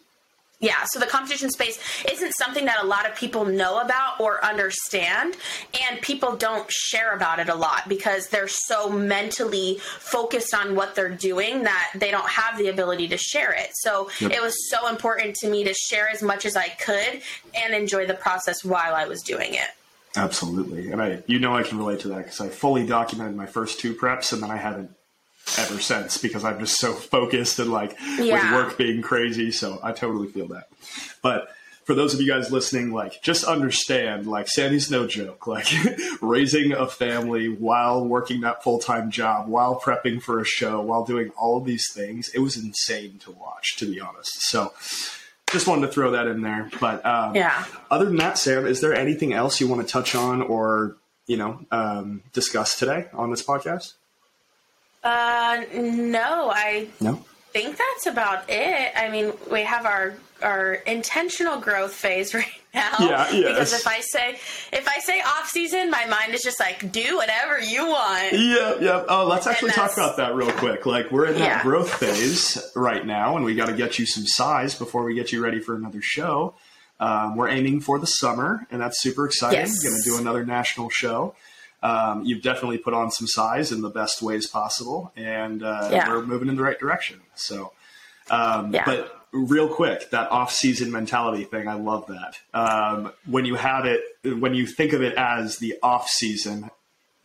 Yeah, 0.62 0.84
so 0.84 1.00
the 1.00 1.06
competition 1.06 1.50
space 1.50 1.78
isn't 2.10 2.32
something 2.32 2.64
that 2.66 2.82
a 2.82 2.86
lot 2.86 3.04
of 3.08 3.14
people 3.16 3.44
know 3.44 3.80
about 3.80 4.20
or 4.20 4.42
understand, 4.44 5.36
and 5.82 6.00
people 6.00 6.36
don't 6.36 6.70
share 6.70 7.14
about 7.14 7.40
it 7.40 7.48
a 7.48 7.54
lot 7.54 7.88
because 7.88 8.28
they're 8.28 8.48
so 8.48 8.88
mentally 8.88 9.78
focused 9.98 10.54
on 10.54 10.74
what 10.76 10.94
they're 10.94 11.08
doing 11.10 11.64
that 11.64 11.90
they 11.96 12.10
don't 12.12 12.28
have 12.28 12.56
the 12.58 12.68
ability 12.68 13.08
to 13.08 13.16
share 13.18 13.52
it. 13.52 13.70
So 13.74 14.08
Yep. 14.20 14.30
it 14.30 14.40
was 14.40 14.54
so 14.70 14.88
important 14.88 15.34
to 15.36 15.48
me 15.50 15.64
to 15.64 15.74
share 15.74 16.08
as 16.08 16.22
much 16.22 16.46
as 16.46 16.56
I 16.56 16.68
could 16.68 17.20
and 17.54 17.74
enjoy 17.74 18.06
the 18.06 18.14
process 18.14 18.64
while 18.64 18.94
I 18.94 19.06
was 19.06 19.20
doing 19.22 19.54
it. 19.54 19.68
Absolutely. 20.16 20.92
And 20.92 21.02
I, 21.02 21.22
you 21.26 21.38
know, 21.40 21.56
I 21.56 21.62
can 21.64 21.78
relate 21.78 22.00
to 22.00 22.08
that 22.08 22.18
because 22.18 22.40
I 22.40 22.48
fully 22.48 22.86
documented 22.86 23.34
my 23.34 23.46
first 23.46 23.80
two 23.80 23.94
preps 23.94 24.32
and 24.32 24.42
then 24.42 24.50
I 24.50 24.56
haven't 24.58 24.90
ever 25.58 25.80
since 25.80 26.18
because 26.18 26.44
I'm 26.44 26.58
just 26.58 26.78
so 26.78 26.92
focused 26.92 27.58
and 27.58 27.72
like 27.72 27.98
with 28.18 28.52
work 28.52 28.78
being 28.78 29.02
crazy. 29.02 29.50
So 29.50 29.80
I 29.82 29.92
totally 29.92 30.28
feel 30.28 30.48
that. 30.48 30.68
But 31.22 31.48
for 31.84 31.94
those 31.94 32.14
of 32.14 32.20
you 32.20 32.28
guys 32.28 32.52
listening, 32.52 32.92
like 32.92 33.22
just 33.22 33.44
understand, 33.44 34.26
like 34.26 34.48
Sammy's 34.48 34.90
no 34.90 35.06
joke. 35.06 35.46
Like 35.46 35.66
raising 36.20 36.72
a 36.72 36.86
family 36.86 37.48
while 37.48 38.04
working 38.04 38.42
that 38.42 38.62
full 38.62 38.78
time 38.78 39.10
job, 39.10 39.48
while 39.48 39.80
prepping 39.80 40.22
for 40.22 40.40
a 40.40 40.44
show, 40.44 40.80
while 40.80 41.04
doing 41.04 41.30
all 41.36 41.56
of 41.58 41.64
these 41.64 41.92
things, 41.92 42.28
it 42.30 42.38
was 42.38 42.56
insane 42.56 43.18
to 43.20 43.32
watch, 43.32 43.76
to 43.78 43.86
be 43.86 44.00
honest. 44.00 44.42
So 44.42 44.72
just 45.50 45.66
wanted 45.66 45.86
to 45.86 45.92
throw 45.92 46.12
that 46.12 46.26
in 46.26 46.42
there. 46.42 46.70
But 46.80 47.04
um, 47.04 47.34
yeah. 47.34 47.64
Other 47.90 48.06
than 48.06 48.16
that, 48.16 48.38
Sam, 48.38 48.66
is 48.66 48.80
there 48.80 48.94
anything 48.94 49.32
else 49.32 49.60
you 49.60 49.68
want 49.68 49.86
to 49.86 49.92
touch 49.92 50.14
on 50.14 50.42
or 50.42 50.96
you 51.26 51.36
know 51.36 51.60
um, 51.70 52.22
discuss 52.32 52.78
today 52.78 53.08
on 53.12 53.30
this 53.30 53.42
podcast? 53.42 53.94
Uh, 55.02 55.62
no, 55.74 56.50
I 56.54 56.88
no 57.00 57.24
think 57.52 57.76
that's 57.76 58.06
about 58.06 58.44
it. 58.48 58.92
I 58.96 59.10
mean, 59.10 59.32
we 59.50 59.62
have 59.62 59.86
our 59.86 60.14
our 60.42 60.74
intentional 60.74 61.60
growth 61.60 61.92
phase 61.92 62.34
right 62.34 62.46
now. 62.74 62.96
Yeah, 62.98 63.30
yes. 63.30 63.32
Because 63.32 63.72
if 63.74 63.86
I 63.86 64.00
say 64.00 64.38
if 64.72 64.88
I 64.88 64.98
say 65.00 65.20
off 65.20 65.48
season, 65.48 65.90
my 65.90 66.06
mind 66.06 66.34
is 66.34 66.42
just 66.42 66.58
like 66.58 66.90
do 66.90 67.16
whatever 67.16 67.60
you 67.60 67.86
want. 67.86 68.32
Yeah, 68.32 68.74
yeah. 68.80 69.04
Oh, 69.08 69.26
let's 69.26 69.46
actually 69.46 69.72
talk 69.72 69.92
about 69.92 70.16
that 70.16 70.34
real 70.34 70.52
quick. 70.52 70.86
Like 70.86 71.10
we're 71.10 71.26
in 71.26 71.34
that 71.34 71.40
yeah. 71.40 71.62
growth 71.62 71.92
phase 71.92 72.58
right 72.74 73.06
now, 73.06 73.36
and 73.36 73.44
we 73.44 73.54
got 73.54 73.66
to 73.66 73.74
get 73.74 73.98
you 73.98 74.06
some 74.06 74.26
size 74.26 74.74
before 74.74 75.04
we 75.04 75.14
get 75.14 75.32
you 75.32 75.42
ready 75.42 75.60
for 75.60 75.74
another 75.74 76.00
show. 76.00 76.54
Um, 77.00 77.36
we're 77.36 77.48
aiming 77.48 77.80
for 77.80 77.98
the 77.98 78.06
summer, 78.06 78.66
and 78.70 78.80
that's 78.80 79.00
super 79.00 79.26
exciting. 79.26 79.58
Yes. 79.58 79.82
Going 79.82 79.96
to 79.96 80.08
do 80.08 80.18
another 80.18 80.44
national 80.44 80.88
show. 80.88 81.34
Um, 81.82 82.24
you've 82.24 82.42
definitely 82.42 82.78
put 82.78 82.94
on 82.94 83.10
some 83.10 83.26
size 83.26 83.72
in 83.72 83.82
the 83.82 83.90
best 83.90 84.22
ways 84.22 84.46
possible, 84.46 85.12
and 85.16 85.62
uh, 85.62 85.88
yeah. 85.90 86.08
we're 86.08 86.22
moving 86.24 86.48
in 86.48 86.56
the 86.56 86.62
right 86.62 86.78
direction. 86.78 87.20
So, 87.34 87.72
um, 88.30 88.72
yeah. 88.72 88.84
but 88.84 89.26
real 89.32 89.68
quick, 89.68 90.10
that 90.10 90.30
off-season 90.30 90.92
mentality 90.92 91.44
thing, 91.44 91.66
I 91.66 91.74
love 91.74 92.06
that. 92.06 92.38
Um, 92.54 93.12
when 93.26 93.44
you 93.44 93.56
have 93.56 93.84
it, 93.86 94.02
when 94.22 94.54
you 94.54 94.66
think 94.66 94.92
of 94.92 95.02
it 95.02 95.14
as 95.14 95.58
the 95.58 95.74
off-season, 95.82 96.70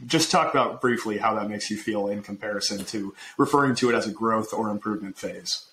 just 0.06 0.32
talk 0.32 0.52
about 0.52 0.82
briefly 0.82 1.18
how 1.18 1.36
that 1.36 1.50
makes 1.50 1.70
you 1.70 1.78
feel 1.78 2.08
in 2.08 2.22
comparison 2.22 2.86
to 2.86 3.14
referring 3.38 3.76
to 3.76 3.90
it 3.90 3.96
as 3.96 4.08
a 4.08 4.12
growth 4.12 4.54
or 4.54 4.70
improvement 4.70 5.18
phase. 5.18 5.66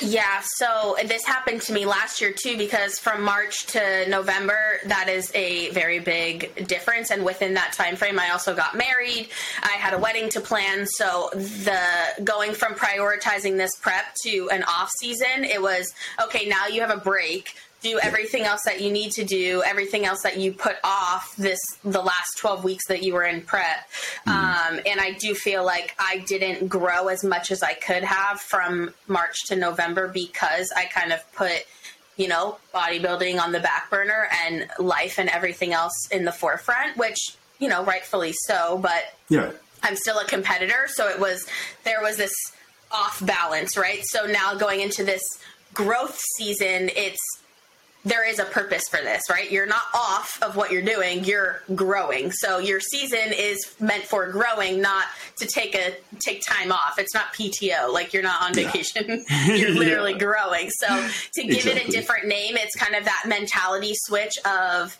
Yeah, 0.00 0.42
so 0.56 0.96
this 1.04 1.24
happened 1.24 1.62
to 1.62 1.72
me 1.72 1.86
last 1.86 2.20
year 2.20 2.32
too 2.32 2.56
because 2.56 2.98
from 2.98 3.22
March 3.22 3.66
to 3.66 4.08
November 4.08 4.78
that 4.86 5.08
is 5.08 5.30
a 5.34 5.70
very 5.70 5.98
big 5.98 6.66
difference. 6.66 7.10
And 7.10 7.24
within 7.24 7.54
that 7.54 7.72
time 7.72 7.96
frame 7.96 8.18
I 8.18 8.30
also 8.30 8.54
got 8.54 8.76
married. 8.76 9.28
I 9.62 9.72
had 9.72 9.94
a 9.94 9.98
wedding 9.98 10.28
to 10.30 10.40
plan, 10.40 10.86
so 10.86 11.30
the 11.34 11.80
going 12.24 12.52
from 12.52 12.74
prioritizing 12.74 13.56
this 13.56 13.70
prep 13.80 14.14
to 14.24 14.48
an 14.50 14.64
off 14.64 14.90
season, 15.00 15.44
it 15.44 15.60
was 15.60 15.92
okay, 16.22 16.48
now 16.48 16.66
you 16.66 16.80
have 16.80 16.90
a 16.90 17.00
break 17.00 17.54
do 17.90 17.98
everything 18.02 18.42
else 18.42 18.62
that 18.64 18.80
you 18.80 18.90
need 18.90 19.12
to 19.12 19.24
do, 19.24 19.62
everything 19.64 20.04
else 20.04 20.22
that 20.22 20.38
you 20.38 20.52
put 20.52 20.76
off 20.82 21.34
this 21.36 21.58
the 21.84 22.00
last 22.00 22.36
12 22.38 22.64
weeks 22.64 22.86
that 22.88 23.02
you 23.02 23.14
were 23.14 23.24
in 23.24 23.42
prep. 23.42 23.88
Mm-hmm. 24.26 24.30
Um, 24.30 24.80
and 24.86 25.00
I 25.00 25.12
do 25.12 25.34
feel 25.34 25.64
like 25.64 25.94
I 25.98 26.18
didn't 26.26 26.68
grow 26.68 27.08
as 27.08 27.22
much 27.24 27.50
as 27.50 27.62
I 27.62 27.74
could 27.74 28.02
have 28.02 28.40
from 28.40 28.92
March 29.06 29.44
to 29.46 29.56
November 29.56 30.08
because 30.08 30.72
I 30.76 30.84
kind 30.84 31.12
of 31.12 31.20
put 31.32 31.64
you 32.16 32.28
know, 32.28 32.56
bodybuilding 32.74 33.38
on 33.38 33.52
the 33.52 33.60
back 33.60 33.90
burner 33.90 34.28
and 34.46 34.66
life 34.78 35.18
and 35.18 35.28
everything 35.28 35.74
else 35.74 36.08
in 36.10 36.24
the 36.24 36.32
forefront, 36.32 36.96
which, 36.96 37.36
you 37.58 37.68
know, 37.68 37.84
rightfully 37.84 38.32
so, 38.46 38.78
but 38.78 39.04
yeah. 39.28 39.52
I'm 39.82 39.96
still 39.96 40.18
a 40.18 40.24
competitor. 40.24 40.88
So 40.88 41.08
it 41.08 41.20
was, 41.20 41.46
there 41.84 42.00
was 42.00 42.16
this 42.16 42.32
off 42.90 43.24
balance, 43.24 43.76
right? 43.76 44.00
So 44.04 44.26
now 44.26 44.54
going 44.54 44.80
into 44.80 45.04
this 45.04 45.22
growth 45.74 46.18
season, 46.38 46.90
it's, 46.96 47.20
there 48.06 48.26
is 48.26 48.38
a 48.38 48.44
purpose 48.44 48.84
for 48.88 48.98
this, 48.98 49.28
right? 49.28 49.50
You're 49.50 49.66
not 49.66 49.82
off 49.92 50.38
of 50.40 50.54
what 50.54 50.70
you're 50.70 50.80
doing, 50.80 51.24
you're 51.24 51.62
growing. 51.74 52.30
So 52.30 52.58
your 52.58 52.78
season 52.78 53.32
is 53.32 53.74
meant 53.80 54.04
for 54.04 54.30
growing, 54.30 54.80
not 54.80 55.06
to 55.38 55.46
take 55.46 55.74
a 55.74 55.96
take 56.20 56.40
time 56.48 56.70
off. 56.70 57.00
It's 57.00 57.12
not 57.14 57.34
PTO, 57.34 57.92
like 57.92 58.12
you're 58.12 58.22
not 58.22 58.40
on 58.42 58.54
vacation. 58.54 59.24
Yeah. 59.28 59.46
you're 59.56 59.70
literally 59.70 60.12
yeah. 60.12 60.18
growing. 60.18 60.70
So 60.70 60.86
to 60.86 61.42
give 61.42 61.56
exactly. 61.56 61.82
it 61.82 61.88
a 61.88 61.90
different 61.90 62.28
name, 62.28 62.56
it's 62.56 62.76
kind 62.76 62.94
of 62.94 63.04
that 63.06 63.24
mentality 63.26 63.94
switch 63.96 64.38
of 64.44 64.96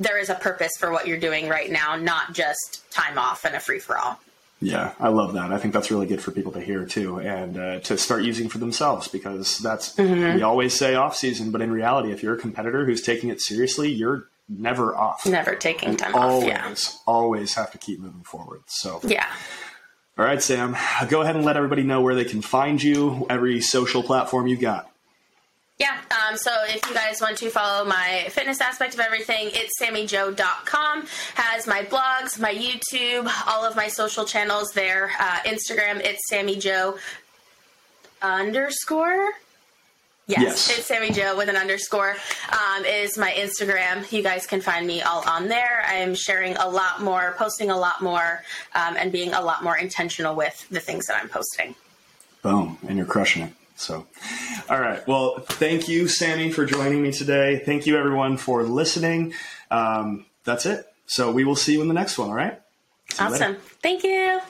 there 0.00 0.18
is 0.18 0.30
a 0.30 0.34
purpose 0.34 0.72
for 0.78 0.90
what 0.90 1.06
you're 1.06 1.20
doing 1.20 1.50
right 1.50 1.70
now, 1.70 1.94
not 1.96 2.32
just 2.32 2.90
time 2.90 3.18
off 3.18 3.44
and 3.44 3.54
a 3.54 3.60
free 3.60 3.80
for 3.80 3.98
all. 3.98 4.18
Yeah, 4.60 4.92
I 4.98 5.08
love 5.08 5.34
that. 5.34 5.52
I 5.52 5.58
think 5.58 5.74
that's 5.74 5.90
really 5.90 6.06
good 6.06 6.22
for 6.22 6.30
people 6.30 6.52
to 6.52 6.60
hear 6.60 6.86
too, 6.86 7.20
and 7.20 7.58
uh, 7.58 7.80
to 7.80 7.98
start 7.98 8.22
using 8.22 8.48
for 8.48 8.58
themselves 8.58 9.06
because 9.06 9.58
that's 9.58 9.94
mm-hmm. 9.96 10.36
we 10.36 10.42
always 10.42 10.72
say 10.72 10.94
off 10.94 11.14
season, 11.14 11.50
but 11.50 11.60
in 11.60 11.70
reality, 11.70 12.10
if 12.10 12.22
you're 12.22 12.34
a 12.34 12.38
competitor 12.38 12.86
who's 12.86 13.02
taking 13.02 13.28
it 13.28 13.42
seriously, 13.42 13.90
you're 13.92 14.28
never 14.48 14.96
off. 14.96 15.26
Never 15.26 15.54
taking 15.54 15.96
time 15.96 16.14
always, 16.14 16.44
off. 16.44 16.48
Yeah, 16.48 16.74
always 17.06 17.54
have 17.54 17.70
to 17.72 17.78
keep 17.78 18.00
moving 18.00 18.22
forward. 18.22 18.62
So 18.66 19.00
yeah. 19.04 19.26
All 20.18 20.24
right, 20.24 20.42
Sam. 20.42 20.74
Go 21.08 21.20
ahead 21.20 21.36
and 21.36 21.44
let 21.44 21.58
everybody 21.58 21.82
know 21.82 22.00
where 22.00 22.14
they 22.14 22.24
can 22.24 22.40
find 22.40 22.82
you. 22.82 23.26
Every 23.28 23.60
social 23.60 24.02
platform 24.02 24.46
you've 24.46 24.60
got. 24.60 24.90
Yeah, 25.78 25.98
um, 26.10 26.38
so 26.38 26.50
if 26.68 26.86
you 26.88 26.94
guys 26.94 27.20
want 27.20 27.36
to 27.38 27.50
follow 27.50 27.84
my 27.84 28.28
fitness 28.30 28.62
aspect 28.62 28.94
of 28.94 29.00
everything, 29.00 29.50
it's 29.52 29.78
sammyjoe.com. 29.80 31.06
Has 31.34 31.66
my 31.66 31.82
blogs, 31.82 32.40
my 32.40 32.54
YouTube, 32.54 33.30
all 33.46 33.62
of 33.62 33.76
my 33.76 33.88
social 33.88 34.24
channels 34.24 34.70
there. 34.72 35.10
Uh, 35.18 35.38
Instagram, 35.40 36.00
it's 36.00 36.22
sammyjo 36.32 36.98
underscore. 38.22 39.32
Yes, 40.28 40.42
yes, 40.42 40.78
it's 40.78 40.86
Sammy 40.88 41.12
Jo 41.12 41.36
with 41.36 41.48
an 41.48 41.54
underscore. 41.54 42.16
Um, 42.50 42.84
is 42.84 43.16
my 43.16 43.30
Instagram. 43.30 44.10
You 44.10 44.24
guys 44.24 44.44
can 44.44 44.60
find 44.60 44.84
me 44.84 45.00
all 45.00 45.22
on 45.28 45.46
there. 45.46 45.84
I 45.86 45.94
am 45.94 46.16
sharing 46.16 46.56
a 46.56 46.68
lot 46.68 47.00
more, 47.00 47.36
posting 47.38 47.70
a 47.70 47.76
lot 47.76 48.02
more, 48.02 48.42
um, 48.74 48.96
and 48.96 49.12
being 49.12 49.32
a 49.34 49.40
lot 49.40 49.62
more 49.62 49.76
intentional 49.76 50.34
with 50.34 50.66
the 50.68 50.80
things 50.80 51.06
that 51.06 51.22
I'm 51.22 51.28
posting. 51.28 51.76
Boom, 52.42 52.76
and 52.88 52.96
you're 52.96 53.06
crushing 53.06 53.42
it. 53.44 53.52
So, 53.76 54.06
all 54.68 54.80
right. 54.80 55.06
Well, 55.06 55.40
thank 55.40 55.88
you, 55.88 56.08
Sammy, 56.08 56.50
for 56.50 56.64
joining 56.64 57.02
me 57.02 57.12
today. 57.12 57.62
Thank 57.64 57.86
you, 57.86 57.96
everyone, 57.96 58.36
for 58.36 58.62
listening. 58.62 59.34
Um, 59.70 60.26
that's 60.44 60.66
it. 60.66 60.86
So, 61.06 61.30
we 61.30 61.44
will 61.44 61.56
see 61.56 61.74
you 61.74 61.82
in 61.82 61.88
the 61.88 61.94
next 61.94 62.18
one. 62.18 62.28
All 62.28 62.34
right. 62.34 62.58
awesome. 63.18 63.56
Thank 63.82 64.02
you. 64.02 64.40